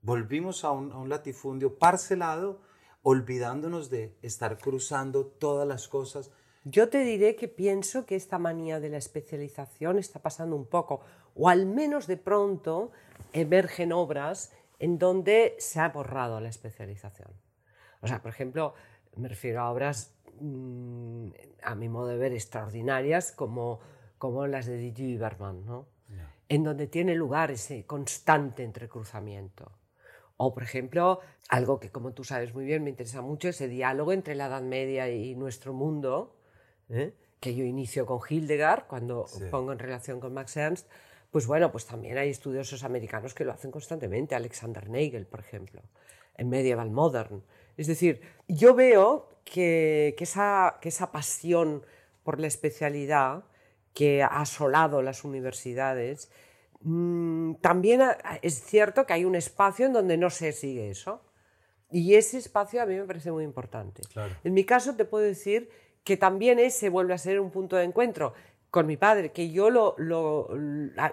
[0.01, 2.61] volvimos a un, latifundio parcelado,
[3.03, 6.31] olvidándonos de estar cruzando todas las cosas.
[6.63, 11.01] Yo te diré que pienso que esta manía de la especialización está pasando un poco,
[11.35, 12.91] o al menos de pronto
[13.33, 17.29] emergen obras en donde se ha borrado la especialización.
[18.01, 18.73] O sea, por ejemplo,
[19.15, 21.29] me refiero a obras, mm,
[21.63, 23.79] a mi modo de ver, extraordinarias como,
[24.17, 25.19] como las de D.G.
[25.19, 25.87] Berman, ¿no?
[26.49, 29.71] en donde tiene lugar ese constante entrecruzamiento.
[30.43, 34.11] O, por ejemplo, algo que, como tú sabes muy bien, me interesa mucho, ese diálogo
[34.11, 36.35] entre la Edad Media y nuestro mundo,
[36.89, 37.13] ¿eh?
[37.39, 40.89] que yo inicio con Hildegard, cuando pongo en relación con Max Ernst,
[41.29, 45.83] pues bueno, pues también hay estudiosos americanos que lo hacen constantemente, Alexander Nagel, por ejemplo,
[46.35, 47.43] en Medieval Modern.
[47.77, 51.85] Es decir, yo veo que, que, esa, que esa pasión
[52.23, 53.43] por la especialidad
[53.93, 56.31] que ha asolado las universidades
[57.61, 58.01] también
[58.41, 61.21] es cierto que hay un espacio en donde no se sigue eso.
[61.91, 64.01] Y ese espacio a mí me parece muy importante.
[64.43, 65.69] En mi caso te puedo decir
[66.03, 68.33] que también ese vuelve a ser un punto de encuentro
[68.69, 70.49] con mi padre, que yo, lo, lo,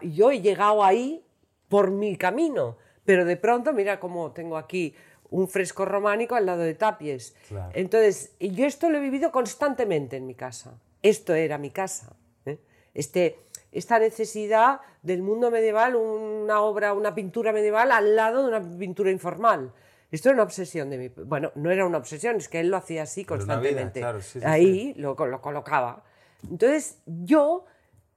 [0.02, 1.24] yo he llegado ahí
[1.68, 4.94] por mi camino, pero de pronto, mira cómo tengo aquí
[5.30, 7.34] un fresco románico al lado de Tapies.
[7.74, 10.80] Entonces, yo esto lo he vivido constantemente en mi casa.
[11.02, 12.16] Esto era mi casa.
[12.46, 12.58] ¿eh?
[12.94, 13.38] Este,
[13.72, 19.10] esta necesidad del mundo medieval, una obra, una pintura medieval al lado de una pintura
[19.10, 19.72] informal.
[20.10, 21.08] Esto era una obsesión de mi...
[21.08, 24.02] Bueno, no era una obsesión, es que él lo hacía así constantemente.
[24.42, 26.02] Ahí Lo, lo, colocaba.
[26.50, 27.66] Entonces, yo,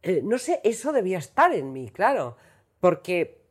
[0.02, 2.38] eh, no sé, eso debía estar en mí, claro,
[2.80, 3.42] porque,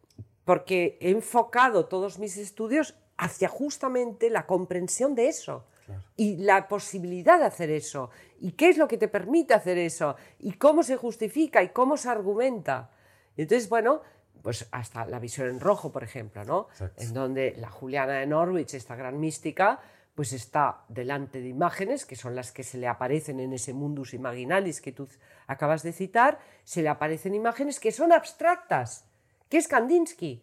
[0.45, 5.67] porque he enfocado todos mis estudios hacia justamente la comprensión de eso
[6.17, 10.17] y la posibilidad de hacer eso y qué es lo que te permite hacer eso
[10.39, 12.91] y cómo se justifica y cómo se argumenta.
[13.37, 14.03] entonces, bueno,
[14.43, 16.69] pues hasta la visión en rojo, por ejemplo, ¿no?
[16.97, 19.81] En donde la Juliana de Norwich, esta gran mística,
[20.15, 24.15] pues está delante de imágenes, que son las que se le aparecen en ese mundus
[24.15, 25.09] imaginalis que tú
[25.47, 29.05] acabas de citar, se le aparecen imágenes que son abstractas,
[29.49, 30.43] que es Kandinsky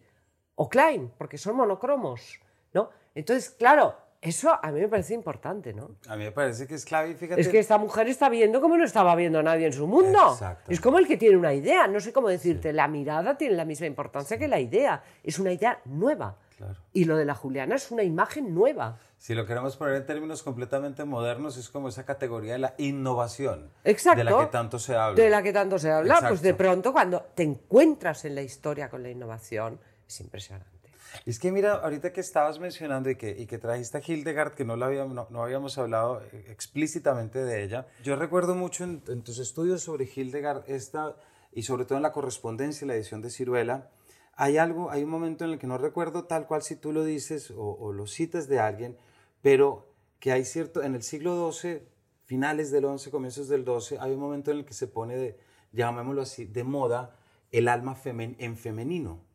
[0.54, 2.40] o Klein, porque son monocromos,
[2.72, 2.90] ¿no?
[3.14, 5.96] Entonces, claro, eso a mí me parece importante, ¿no?
[6.08, 7.40] A mí me parece que es clave, fíjate.
[7.40, 10.36] Es que esta mujer está viendo como no estaba viendo nadie en su mundo.
[10.68, 13.64] Es como el que tiene una idea, no sé cómo decirte, la mirada tiene la
[13.64, 16.36] misma importancia que la idea, es una idea nueva.
[16.92, 18.98] Y lo de la Juliana es una imagen nueva.
[19.16, 23.70] Si lo queremos poner en términos completamente modernos, es como esa categoría de la innovación.
[23.84, 24.18] Exacto.
[24.18, 25.22] De la que tanto se habla.
[25.22, 26.24] De la que tanto se habla.
[26.28, 30.77] Pues de pronto, cuando te encuentras en la historia con la innovación, es impresionante.
[31.26, 34.64] Es que mira, ahorita que estabas mencionando y que, y que trajiste a Hildegard, que
[34.64, 39.82] no, la habíamos, no, habíamos hablado explícitamente de ella, yo recuerdo mucho en, tus estudios
[39.82, 41.16] sobre Hildegard esta,
[41.52, 43.90] y sobre todo en la correspondencia, la edición de Ciruela,
[44.34, 47.04] hay algo, hay un momento en el que no recuerdo tal cual si tú lo
[47.04, 48.96] dices o, o lo citas de alguien,
[49.42, 51.82] pero que hay cierto, en el siglo XII,
[52.24, 55.38] finales del XI, comienzos del XII, hay un momento en el que se pone, de,
[55.72, 57.16] llamémoslo así, de moda
[57.50, 59.27] el alma en femenino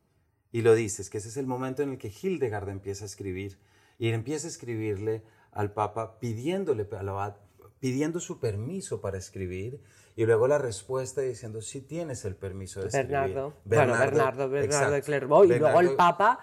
[0.53, 3.57] y lo dices, que ese es el momento en el que Hildegard empieza a escribir
[3.97, 6.87] y empieza a escribirle al Papa pidiéndole,
[7.79, 9.81] pidiendo su permiso para escribir
[10.15, 13.09] y luego la respuesta diciendo si tienes el permiso de escribir.
[13.09, 16.39] Bernardo, bueno, Bernardo, Bernardo de Clairvaux y luego el Papa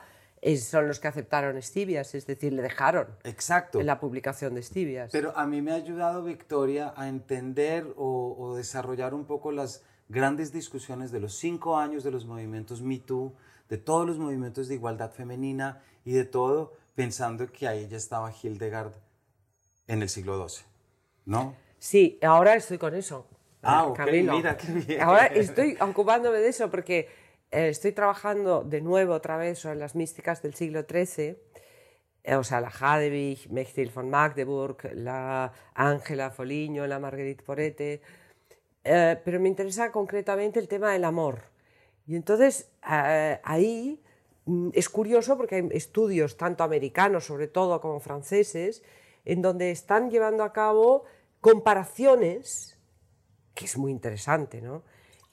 [0.58, 3.78] son los que aceptaron Estibias, es decir, le dejaron Exacto.
[3.78, 5.12] en la publicación de Estibias.
[5.12, 9.84] Pero a mí me ha ayudado Victoria a entender o, o desarrollar un poco las
[10.08, 13.32] grandes discusiones de los cinco años de los movimientos Me Too,
[13.70, 18.30] de todos los movimientos de igualdad femenina y de todo, pensando que ahí ya estaba
[18.30, 18.92] Hildegard
[19.86, 20.64] en el siglo XII,
[21.24, 21.54] ¿no?
[21.78, 23.26] Sí, ahora estoy con eso.
[23.62, 25.00] Ah, ok, mira, qué bien.
[25.00, 27.08] Ahora estoy ocupándome de eso porque
[27.52, 31.36] eh, estoy trabajando de nuevo otra vez sobre las místicas del siglo XIII,
[32.24, 38.02] eh, o sea, la Hadewig, Mechtil von Magdeburg, la Ángela Foligno, la Marguerite Porete,
[38.82, 41.49] eh, pero me interesa concretamente el tema del amor
[42.10, 44.02] y entonces ahí
[44.44, 48.82] mm, es curioso porque hay estudios, tanto americanos sobre todo como franceses,
[49.24, 51.04] en donde están llevando a cabo
[51.40, 52.76] comparaciones,
[53.54, 54.82] que es muy interesante, ¿no?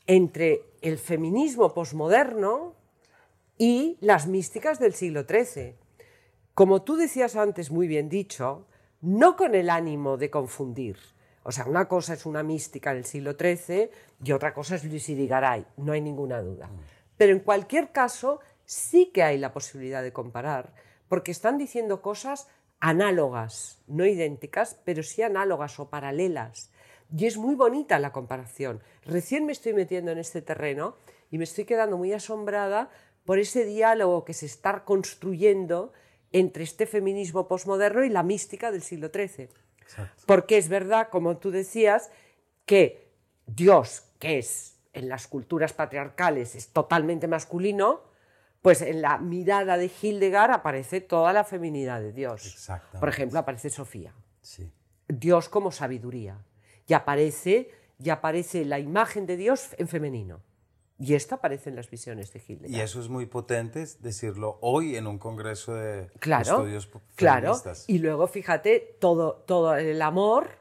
[0.06, 2.76] entre el feminismo posmoderno
[3.58, 5.74] y las místicas del siglo XIII.
[6.54, 8.68] Como tú decías antes, muy bien dicho,
[9.02, 11.00] no con el ánimo de confundir,
[11.48, 13.90] o sea, una cosa es una mística del siglo XIII
[14.22, 16.70] y otra cosa es Luis Irigaray, no hay ninguna duda.
[17.16, 20.74] Pero en cualquier caso, sí que hay la posibilidad de comparar,
[21.08, 22.50] porque están diciendo cosas
[22.82, 26.70] análogas, no idénticas, pero sí análogas o paralelas.
[27.16, 28.84] Y es muy bonita la comparación.
[29.06, 30.98] Recién me estoy metiendo en este terreno
[31.32, 32.90] y me estoy quedando muy asombrada
[33.24, 35.94] por ese diálogo que se está construyendo
[36.34, 39.48] entre este feminismo posmoderno y la mística del siglo XIII.
[40.26, 42.12] Porque es verdad, como tú decías,
[42.66, 43.08] que
[43.46, 48.02] Dios, que es en las culturas patriarcales, es totalmente masculino,
[48.62, 52.70] pues en la mirada de Hildegard aparece toda la feminidad de Dios.
[53.00, 54.14] Por ejemplo, aparece Sofía.
[55.08, 56.38] Dios como sabiduría.
[56.88, 60.42] Y aparece, y aparece la imagen de Dios en femenino.
[61.00, 62.72] Y esto aparece en las visiones de Hildegard.
[62.72, 68.00] Y eso es muy potente decirlo hoy en un congreso de claro, estudios Claro, y
[68.00, 70.58] luego fíjate, todo, todo el amor,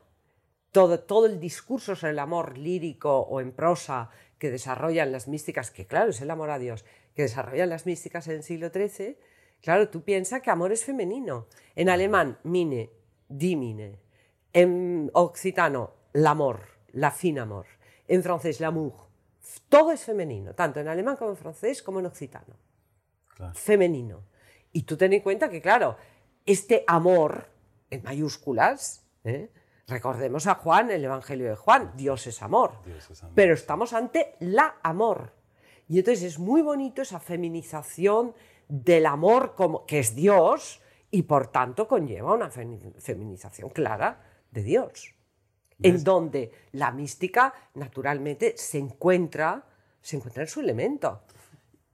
[0.72, 5.70] todo, todo el discurso sobre el amor lírico o en prosa que desarrollan las místicas,
[5.70, 6.84] que claro, es el amor a Dios,
[7.14, 9.16] que desarrollan las místicas en el siglo XIII,
[9.62, 11.46] claro, tú piensas que amor es femenino.
[11.74, 12.90] En alemán, mine,
[13.26, 14.00] dimine.
[14.52, 16.60] En occitano, l'amor,
[16.92, 17.66] la fin amor.
[18.06, 19.06] En francés, l'amour
[19.68, 22.56] todo es femenino, tanto en alemán como en francés como en occitano.
[23.54, 24.24] Femenino.
[24.72, 25.96] Y tú ten en cuenta que, claro,
[26.44, 27.48] este amor,
[27.90, 29.50] en mayúsculas, ¿eh?
[29.88, 32.82] Recordemos a Juan, el Evangelio de Juan, Dios es amor.
[32.84, 33.34] Dios es amor.
[33.36, 35.32] Pero estamos ante la amor.
[35.86, 38.34] Y entonces es muy bonito esa feminización
[38.68, 40.82] del amor como, que es Dios
[41.12, 45.14] y por tanto conlleva una femi- feminización clara de Dios.
[45.82, 49.64] En donde la mística naturalmente se encuentra,
[50.00, 51.20] se encuentra en su elemento.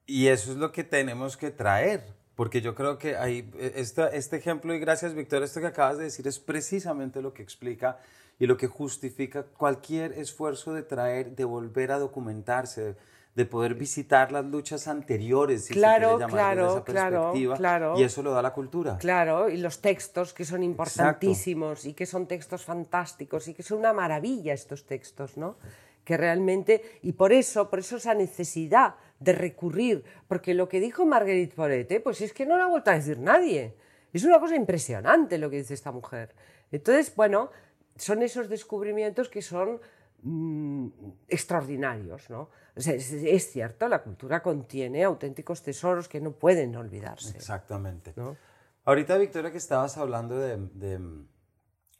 [0.06, 2.04] Y eso es lo que tenemos que traer,
[2.34, 5.98] porque yo creo que ahí, eh, esta- este ejemplo, y gracias Victoria, esto que acabas
[5.98, 7.98] de decir es precisamente lo que explica
[8.38, 12.96] y lo que justifica cualquier esfuerzo de traer, de volver a documentarse,
[13.34, 17.98] de poder visitar las luchas anteriores, si Claro, se claro, esa claro, perspectiva, claro.
[17.98, 18.98] y eso lo da la cultura.
[18.98, 23.78] Claro, y los textos que son importantísimos y que son textos fantásticos y que son
[23.78, 25.56] una maravilla estos textos, ¿no?
[26.04, 31.06] Que realmente, y por eso, por eso esa necesidad de recurrir, porque lo que dijo
[31.06, 33.74] Marguerite Porete, pues es que no lo ha vuelto a decir nadie.
[34.12, 36.34] Es una cosa impresionante lo que dice esta mujer.
[36.70, 37.50] Entonces, bueno,
[37.96, 39.80] son esos descubrimientos que son
[40.22, 40.86] mm,
[41.28, 42.48] extraordinarios, ¿no?
[42.76, 47.36] O sea, es, es cierto, la cultura contiene auténticos tesoros que no pueden olvidarse.
[47.36, 48.12] Exactamente.
[48.16, 48.36] ¿no?
[48.84, 51.24] Ahorita, Victoria, que estabas hablando de, de-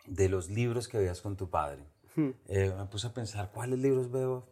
[0.07, 2.31] de los libros que veías con tu padre, Hmm.
[2.49, 4.47] eh, me puse a pensar, ¿cuáles libros veo,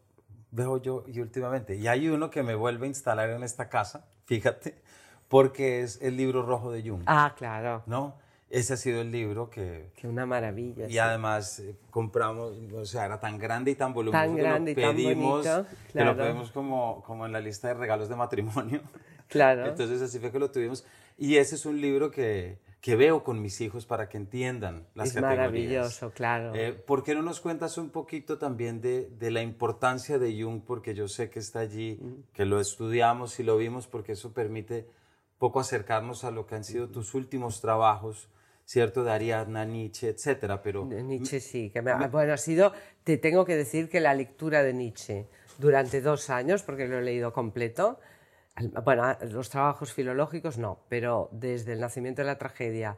[0.50, 1.76] veo yo y últimamente?
[1.76, 4.80] Y hay uno que me vuelve a instalar en esta casa, fíjate,
[5.28, 7.82] porque es el libro rojo de Jung, Ah, claro.
[7.86, 8.16] ¿no?
[8.50, 9.90] Ese ha sido el libro que...
[9.94, 10.86] Que una maravilla.
[10.88, 10.98] Y sí.
[10.98, 14.74] además eh, compramos, o sea, era tan grande y tan voluminoso Tan que grande y
[14.74, 16.12] lo tan pedimos, bonito, que claro.
[16.14, 18.80] lo pedimos como, como en la lista de regalos de matrimonio.
[19.30, 19.64] Claro.
[19.64, 20.84] Entonces así fue que lo tuvimos.
[21.16, 25.10] Y ese es un libro que, que veo con mis hijos para que entiendan las
[25.10, 25.38] es categorías.
[25.38, 26.52] maravilloso, claro.
[26.56, 30.62] Eh, ¿Por qué no nos cuentas un poquito también de, de la importancia de Jung?
[30.66, 32.22] Porque yo sé que está allí, Mm.
[32.32, 34.88] que lo estudiamos y lo vimos, porque eso permite
[35.38, 38.28] poco acercarnos a lo que han sido tus últimos trabajos,
[38.70, 39.02] ¿cierto?
[39.02, 40.62] De Ariadna, Nietzsche, etcétera.
[40.62, 41.70] Pero Nietzsche sí.
[41.70, 45.26] Que me- bueno, ha sido, te tengo que decir que la lectura de Nietzsche
[45.58, 47.98] durante dos años, porque lo he leído completo,
[48.84, 52.96] bueno, los trabajos filológicos no, pero desde el nacimiento de la tragedia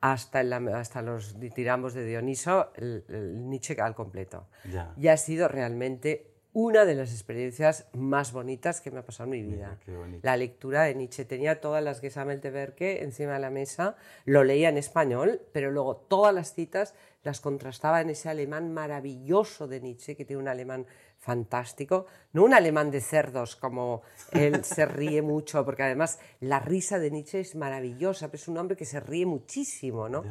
[0.00, 4.46] hasta, el- hasta los tiramos de Dioniso, el, el Nietzsche al completo.
[4.72, 4.94] Ya.
[4.96, 9.46] Y ha sido realmente una de las experiencias más bonitas que me ha pasado en
[9.46, 9.78] mi vida.
[9.86, 10.20] bonito.
[10.22, 11.24] La lectura de Nietzsche.
[11.24, 16.34] Tenía todas las Gesammelte-Werke encima de la mesa, lo leía en español, pero luego todas
[16.34, 20.86] las citas las contrastaba en ese alemán maravilloso de Nietzsche, que tiene un alemán
[21.18, 26.98] fantástico, no un alemán de cerdos como él se ríe mucho, porque además la risa
[26.98, 30.24] de Nietzsche es maravillosa, pero es un hombre que se ríe muchísimo, ¿no?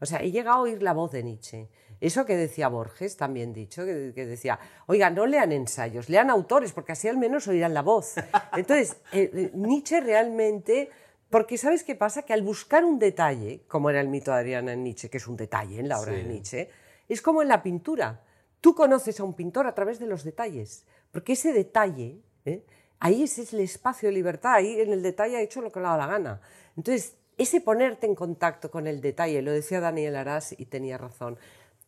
[0.00, 1.68] O sea, he llegado a oír la voz de Nietzsche.
[2.00, 6.72] Eso que decía Borges, también dicho, que, que decía, oiga, no lean ensayos, lean autores,
[6.72, 8.14] porque así al menos oirán la voz.
[8.56, 10.90] Entonces, eh, eh, Nietzsche realmente,
[11.30, 12.22] porque ¿sabes qué pasa?
[12.22, 15.26] Que al buscar un detalle, como era el mito de Adriana en Nietzsche, que es
[15.26, 16.18] un detalle en la obra Sí.
[16.18, 16.68] de Nietzsche,
[17.08, 18.22] es como en la pintura.
[18.60, 22.64] Tú conoces a un pintor a través de los detalles, porque ese detalle, ¿eh?
[23.00, 25.80] ahí ese es el espacio de libertad, ahí en el detalle ha hecho lo que
[25.80, 26.40] le ha dado la gana.
[26.76, 31.38] Entonces, ese ponerte en contacto con el detalle, lo decía Daniel Arás y tenía razón,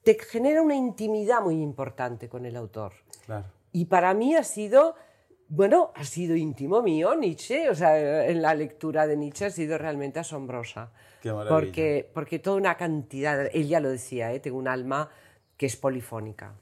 [0.09, 2.95] te genera una intimidad muy importante con el autor.
[3.27, 3.45] Claro.
[3.73, 4.95] Y para mí ha sido,
[5.49, 9.77] bueno, ha sido íntimo mío Nietzsche, o sea, en la lectura de Nietzsche ha sido
[9.77, 10.93] realmente asombrosa.
[11.21, 11.55] Qué maravilla.
[11.55, 14.41] Porque, porque toda una cantidad, él ya lo decía, ¿eh?
[14.41, 15.11] tengo un alma
[15.59, 16.55] que es polifónica.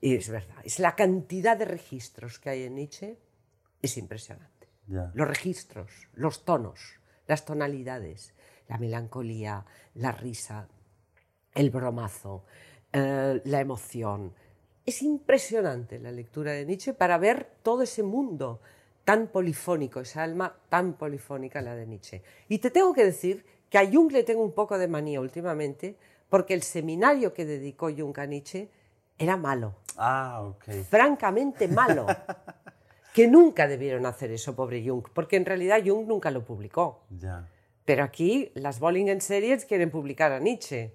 [0.00, 3.18] Y es verdad, es la cantidad de registros que hay en Nietzsche,
[3.82, 4.66] es impresionante.
[4.86, 6.80] Los registros, los tonos,
[7.26, 8.32] las tonalidades,
[8.66, 10.68] la melancolía, la risa,
[11.54, 12.44] el bromazo,
[12.94, 14.32] eh, la emoción.
[14.86, 18.60] Es impresionante la lectura de Nietzsche para ver todo ese mundo
[19.04, 22.22] tan polifónico, esa alma tan polifónica la de Nietzsche.
[22.48, 25.96] Y te tengo que decir que a Jung le tengo un poco de manía últimamente,
[26.28, 28.68] porque el seminario que dedicó Jung a Nietzsche
[29.18, 30.64] era malo, Ah, ok.
[30.88, 32.06] francamente malo.
[33.14, 37.02] que nunca debieron hacer eso, pobre Jung, porque en realidad Jung nunca lo publicó.
[37.10, 37.48] Ya.
[37.84, 40.94] Pero aquí las Bollinger Series quieren publicar a Nietzsche,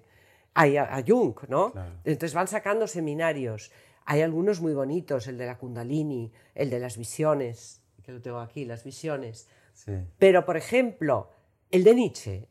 [0.54, 1.72] a, a Jung, ¿no?
[1.72, 1.92] Claro.
[2.04, 3.70] Entonces van sacando seminarios.
[4.04, 8.40] Hay algunos muy bonitos, el de la Kundalini, el de las visiones, que lo tengo
[8.40, 9.48] aquí, las visiones.
[9.72, 9.92] Sí.
[10.18, 11.30] Pero, por ejemplo,
[11.70, 12.48] el de Nietzsche,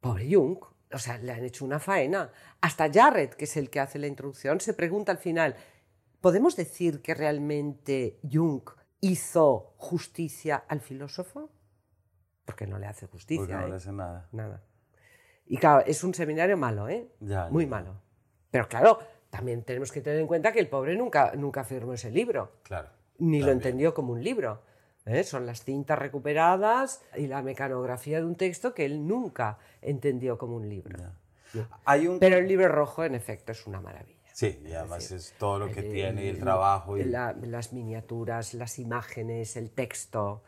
[0.00, 0.58] pobre Jung,
[0.92, 2.30] o sea, le han hecho una faena.
[2.60, 5.56] Hasta Jarrett, que es el que hace la introducción, se pregunta al final,
[6.20, 8.62] ¿podemos decir que realmente Jung
[9.00, 11.50] hizo justicia al filósofo?
[12.44, 13.44] Porque no le hace justicia.
[13.44, 13.70] Porque no ¿eh?
[13.70, 14.28] le hace nada.
[14.32, 14.62] Nada.
[15.48, 17.08] Y claro, es un seminario malo, ¿eh?
[17.20, 17.94] Ya, Muy ya, malo.
[18.50, 18.98] Pero claro,
[19.30, 22.88] también tenemos que tener en cuenta que el pobre nunca, nunca firmó ese libro, Claro.
[23.18, 24.62] ni lo entendió como un libro.
[25.06, 25.24] ¿eh?
[25.24, 30.56] Son las cintas recuperadas y la mecanografía de un texto que él nunca entendió como
[30.56, 30.98] un libro.
[30.98, 31.66] Ya.
[32.20, 34.18] Pero el libro rojo, en efecto, es una maravilla.
[34.34, 36.96] Sí, y además es, todo lo que tiene, el trabajo.
[36.96, 37.04] Y...
[37.04, 40.42] las miniaturas, las imágenes, el texto.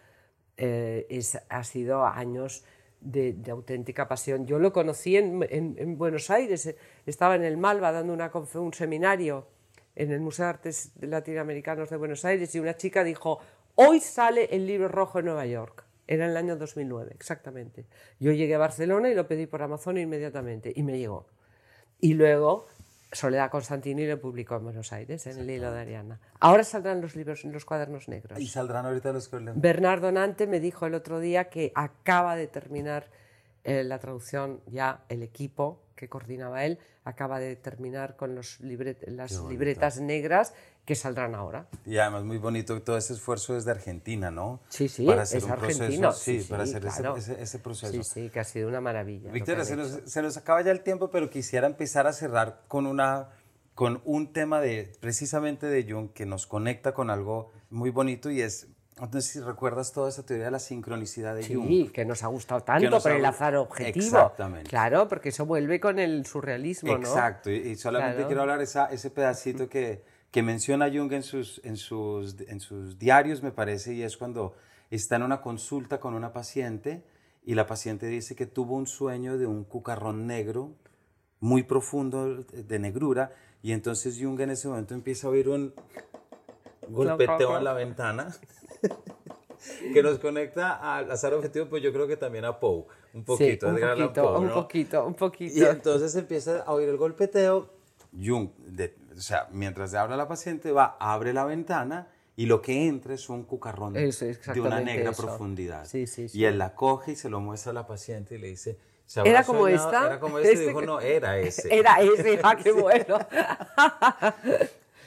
[0.56, 2.64] Eh, es, ha sido años
[3.00, 4.46] de, auténtica pasión.
[4.46, 6.74] Yo lo conocí en, en, Buenos Aires,
[7.06, 9.46] estaba en el Malva dando una, un seminario
[9.96, 13.40] en el Museo de Artes Latinoamericanos de Buenos Aires y una chica dijo,
[13.74, 15.84] hoy sale el libro rojo en Nueva York.
[16.06, 17.86] Era en el año 2009, exactamente.
[18.18, 21.26] Yo llegué a Barcelona y lo pedí por Amazon inmediatamente y me llegó.
[22.00, 22.66] Y luego
[23.12, 26.20] Soledad Constantini lo publicó en Buenos Aires, en el hilo de Ariana.
[26.38, 28.38] Ahora saldrán los libros en los cuadernos negros.
[28.38, 32.46] Y saldrán ahorita los cuadernos Bernardo Nante me dijo el otro día que acaba de
[32.46, 33.08] terminar
[33.64, 39.32] eh, la traducción, ya el equipo que coordinaba él, acaba de terminar con los las
[39.50, 40.54] libretas negras
[40.86, 41.68] que saldrán ahora.
[41.84, 44.60] Y además muy bonito todo ese esfuerzo desde Argentina, ¿no?
[44.70, 46.08] Sí, sí, para hacer es un argentino.
[46.08, 48.02] Proceso, sí, para hacer ese, ese, proceso.
[48.02, 49.30] Sí, sí, que ha sido una maravilla.
[49.30, 52.86] Victoria, se nos, se nos, acaba ya el tiempo, pero quisiera empezar a cerrar con,
[52.86, 53.28] una,
[53.74, 58.40] con un tema de, precisamente de Jung que nos conecta con algo muy bonito y
[58.40, 58.68] es
[58.98, 61.66] no sé si recuerdas toda esa teoría de la sincronicidad de Jung.
[61.66, 64.04] Sí, que nos ha gustado tanto por el azar objetivo.
[64.04, 64.68] Exactamente.
[64.68, 67.08] Claro, porque eso vuelve con el surrealismo, ¿no?
[67.08, 71.76] Exacto, y, solamente quiero hablar esa, ese pedacito que, que menciona Jung en sus, en,
[71.76, 74.54] sus, en sus diarios, me parece, y es cuando
[74.90, 77.04] está en una consulta con una paciente
[77.44, 80.74] y la paciente dice que tuvo un sueño de un cucarrón negro
[81.38, 83.32] muy profundo de negrura
[83.62, 85.72] y entonces Jung en ese momento empieza a oír un
[86.88, 88.34] golpeteo en la ventana
[89.92, 93.68] que nos conecta al azar objetivo, pues yo creo que también a Poe, un poquito,
[93.68, 95.58] un, poquito un poquito, un poquito.
[95.58, 97.68] Y entonces empieza a oír el golpeteo,
[98.12, 98.48] Jung,
[99.16, 103.14] o sea, mientras le habla la paciente, va, abre la ventana y lo que entra
[103.14, 105.86] es un cucarrón de una negra profundidad.
[105.92, 108.78] y él la coge y se lo muestra a la paciente y le dice,
[109.24, 110.06] ¿Era como esta?
[110.06, 111.74] Era como este, dijo, no, era ese.
[111.74, 113.18] Era ese, ah, qué bueno.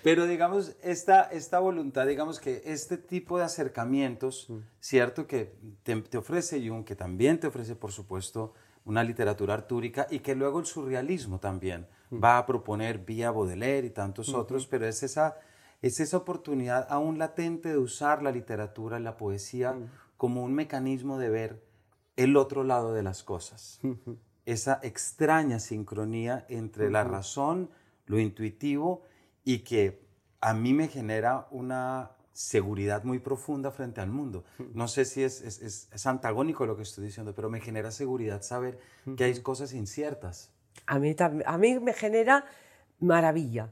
[0.03, 4.57] Pero digamos, esta, esta voluntad, digamos que este tipo de acercamientos, mm.
[4.81, 10.19] cierto que te, ofrece Jung, que también te ofrece, por supuesto, una literatura artúrica y
[10.19, 12.21] que luego el surrealismo también mm.
[12.21, 15.37] va a proponer vía Baudelaire y tantos otros, pero es esa,
[15.81, 19.89] es esa oportunidad aún latente de usar la literatura, la poesía, mm.
[20.17, 21.63] como un mecanismo de ver
[22.17, 23.79] el otro lado de las cosas.
[24.45, 27.69] Esa extraña sincronía entre la razón,
[28.05, 29.03] lo intuitivo
[29.43, 30.01] y que
[30.41, 34.43] a mí me genera una seguridad muy profunda frente al mundo.
[34.73, 38.79] No sé si es, es, antagónico lo que estoy diciendo, pero me genera seguridad saber
[39.15, 40.51] que hay cosas inciertas.
[40.87, 41.15] A mí,
[41.45, 42.45] a mí me genera
[42.99, 43.71] maravilla.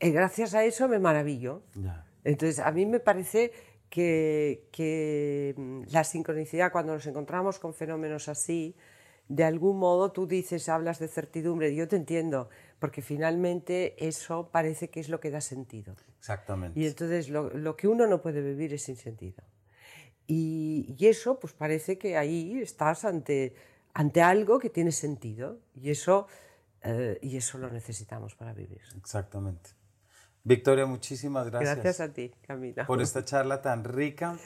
[0.00, 1.62] Y gracias a eso me maravillo.
[2.22, 3.52] Entonces, a mí me parece
[3.90, 8.76] que, que, mm, la sincronicidad, cuando nos encontramos con fenómenos así,
[9.28, 12.48] de algún modo tú dices, hablas de certidumbre, yo te entiendo,
[12.78, 15.94] porque finalmente eso parece que es lo que da sentido.
[16.18, 16.78] Exactamente.
[16.78, 19.42] Y entonces lo, que uno no puede vivir es sin sentido.
[20.26, 23.54] Y, eso, pues parece que ahí estás ante,
[23.94, 26.26] ante algo que tiene sentido y eso,
[26.82, 28.82] eh, y eso lo necesitamos para vivir.
[28.96, 29.70] Exactamente.
[30.42, 31.74] Victoria, muchísimas gracias.
[31.74, 32.86] Gracias a ti, Camila.
[32.86, 34.36] Por esta charla tan rica.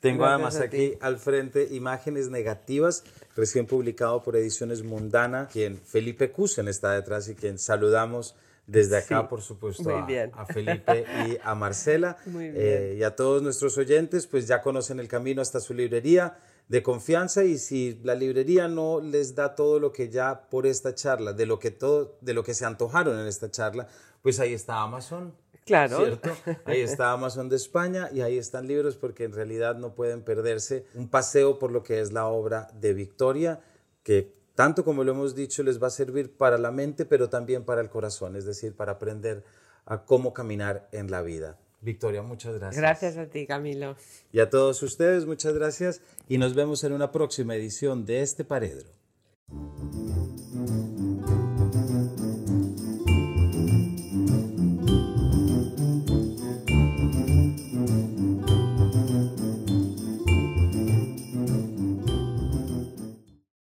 [0.00, 3.04] Tengo además aquí al frente imágenes negativas,
[3.36, 8.34] recién publicado por Ediciones Mundana, quien Felipe Cusen está detrás y quien saludamos
[8.66, 12.16] desde acá, por supuesto, a, Felipe y a Marcela.
[12.52, 16.38] Eh, y a todos nuestros oyentes, pues ya conocen el camino hasta su librería
[16.68, 20.94] de confianza y si la librería no les da todo lo que ya por esta
[20.94, 23.88] charla, de lo que todo, de lo que se antojaron en esta charla,
[24.22, 25.34] pues ahí está Amazon.
[25.64, 26.04] Claro.
[26.04, 26.30] ¿Cierto?
[26.64, 30.84] Ahí está Amazon de España y ahí están libros porque en realidad no pueden perderse
[30.94, 33.60] un paseo por lo que es la obra de Victoria,
[34.02, 37.64] que tanto como lo hemos dicho les va a servir para la mente, pero también
[37.64, 39.44] para el corazón, es decir, para aprender
[39.86, 41.58] a cómo caminar en la vida.
[41.80, 42.80] Victoria, muchas gracias.
[42.80, 43.96] Gracias a ti, Camilo.
[44.32, 48.44] Y a todos ustedes, muchas gracias y nos vemos en una próxima edición de este
[48.44, 48.90] Paredro.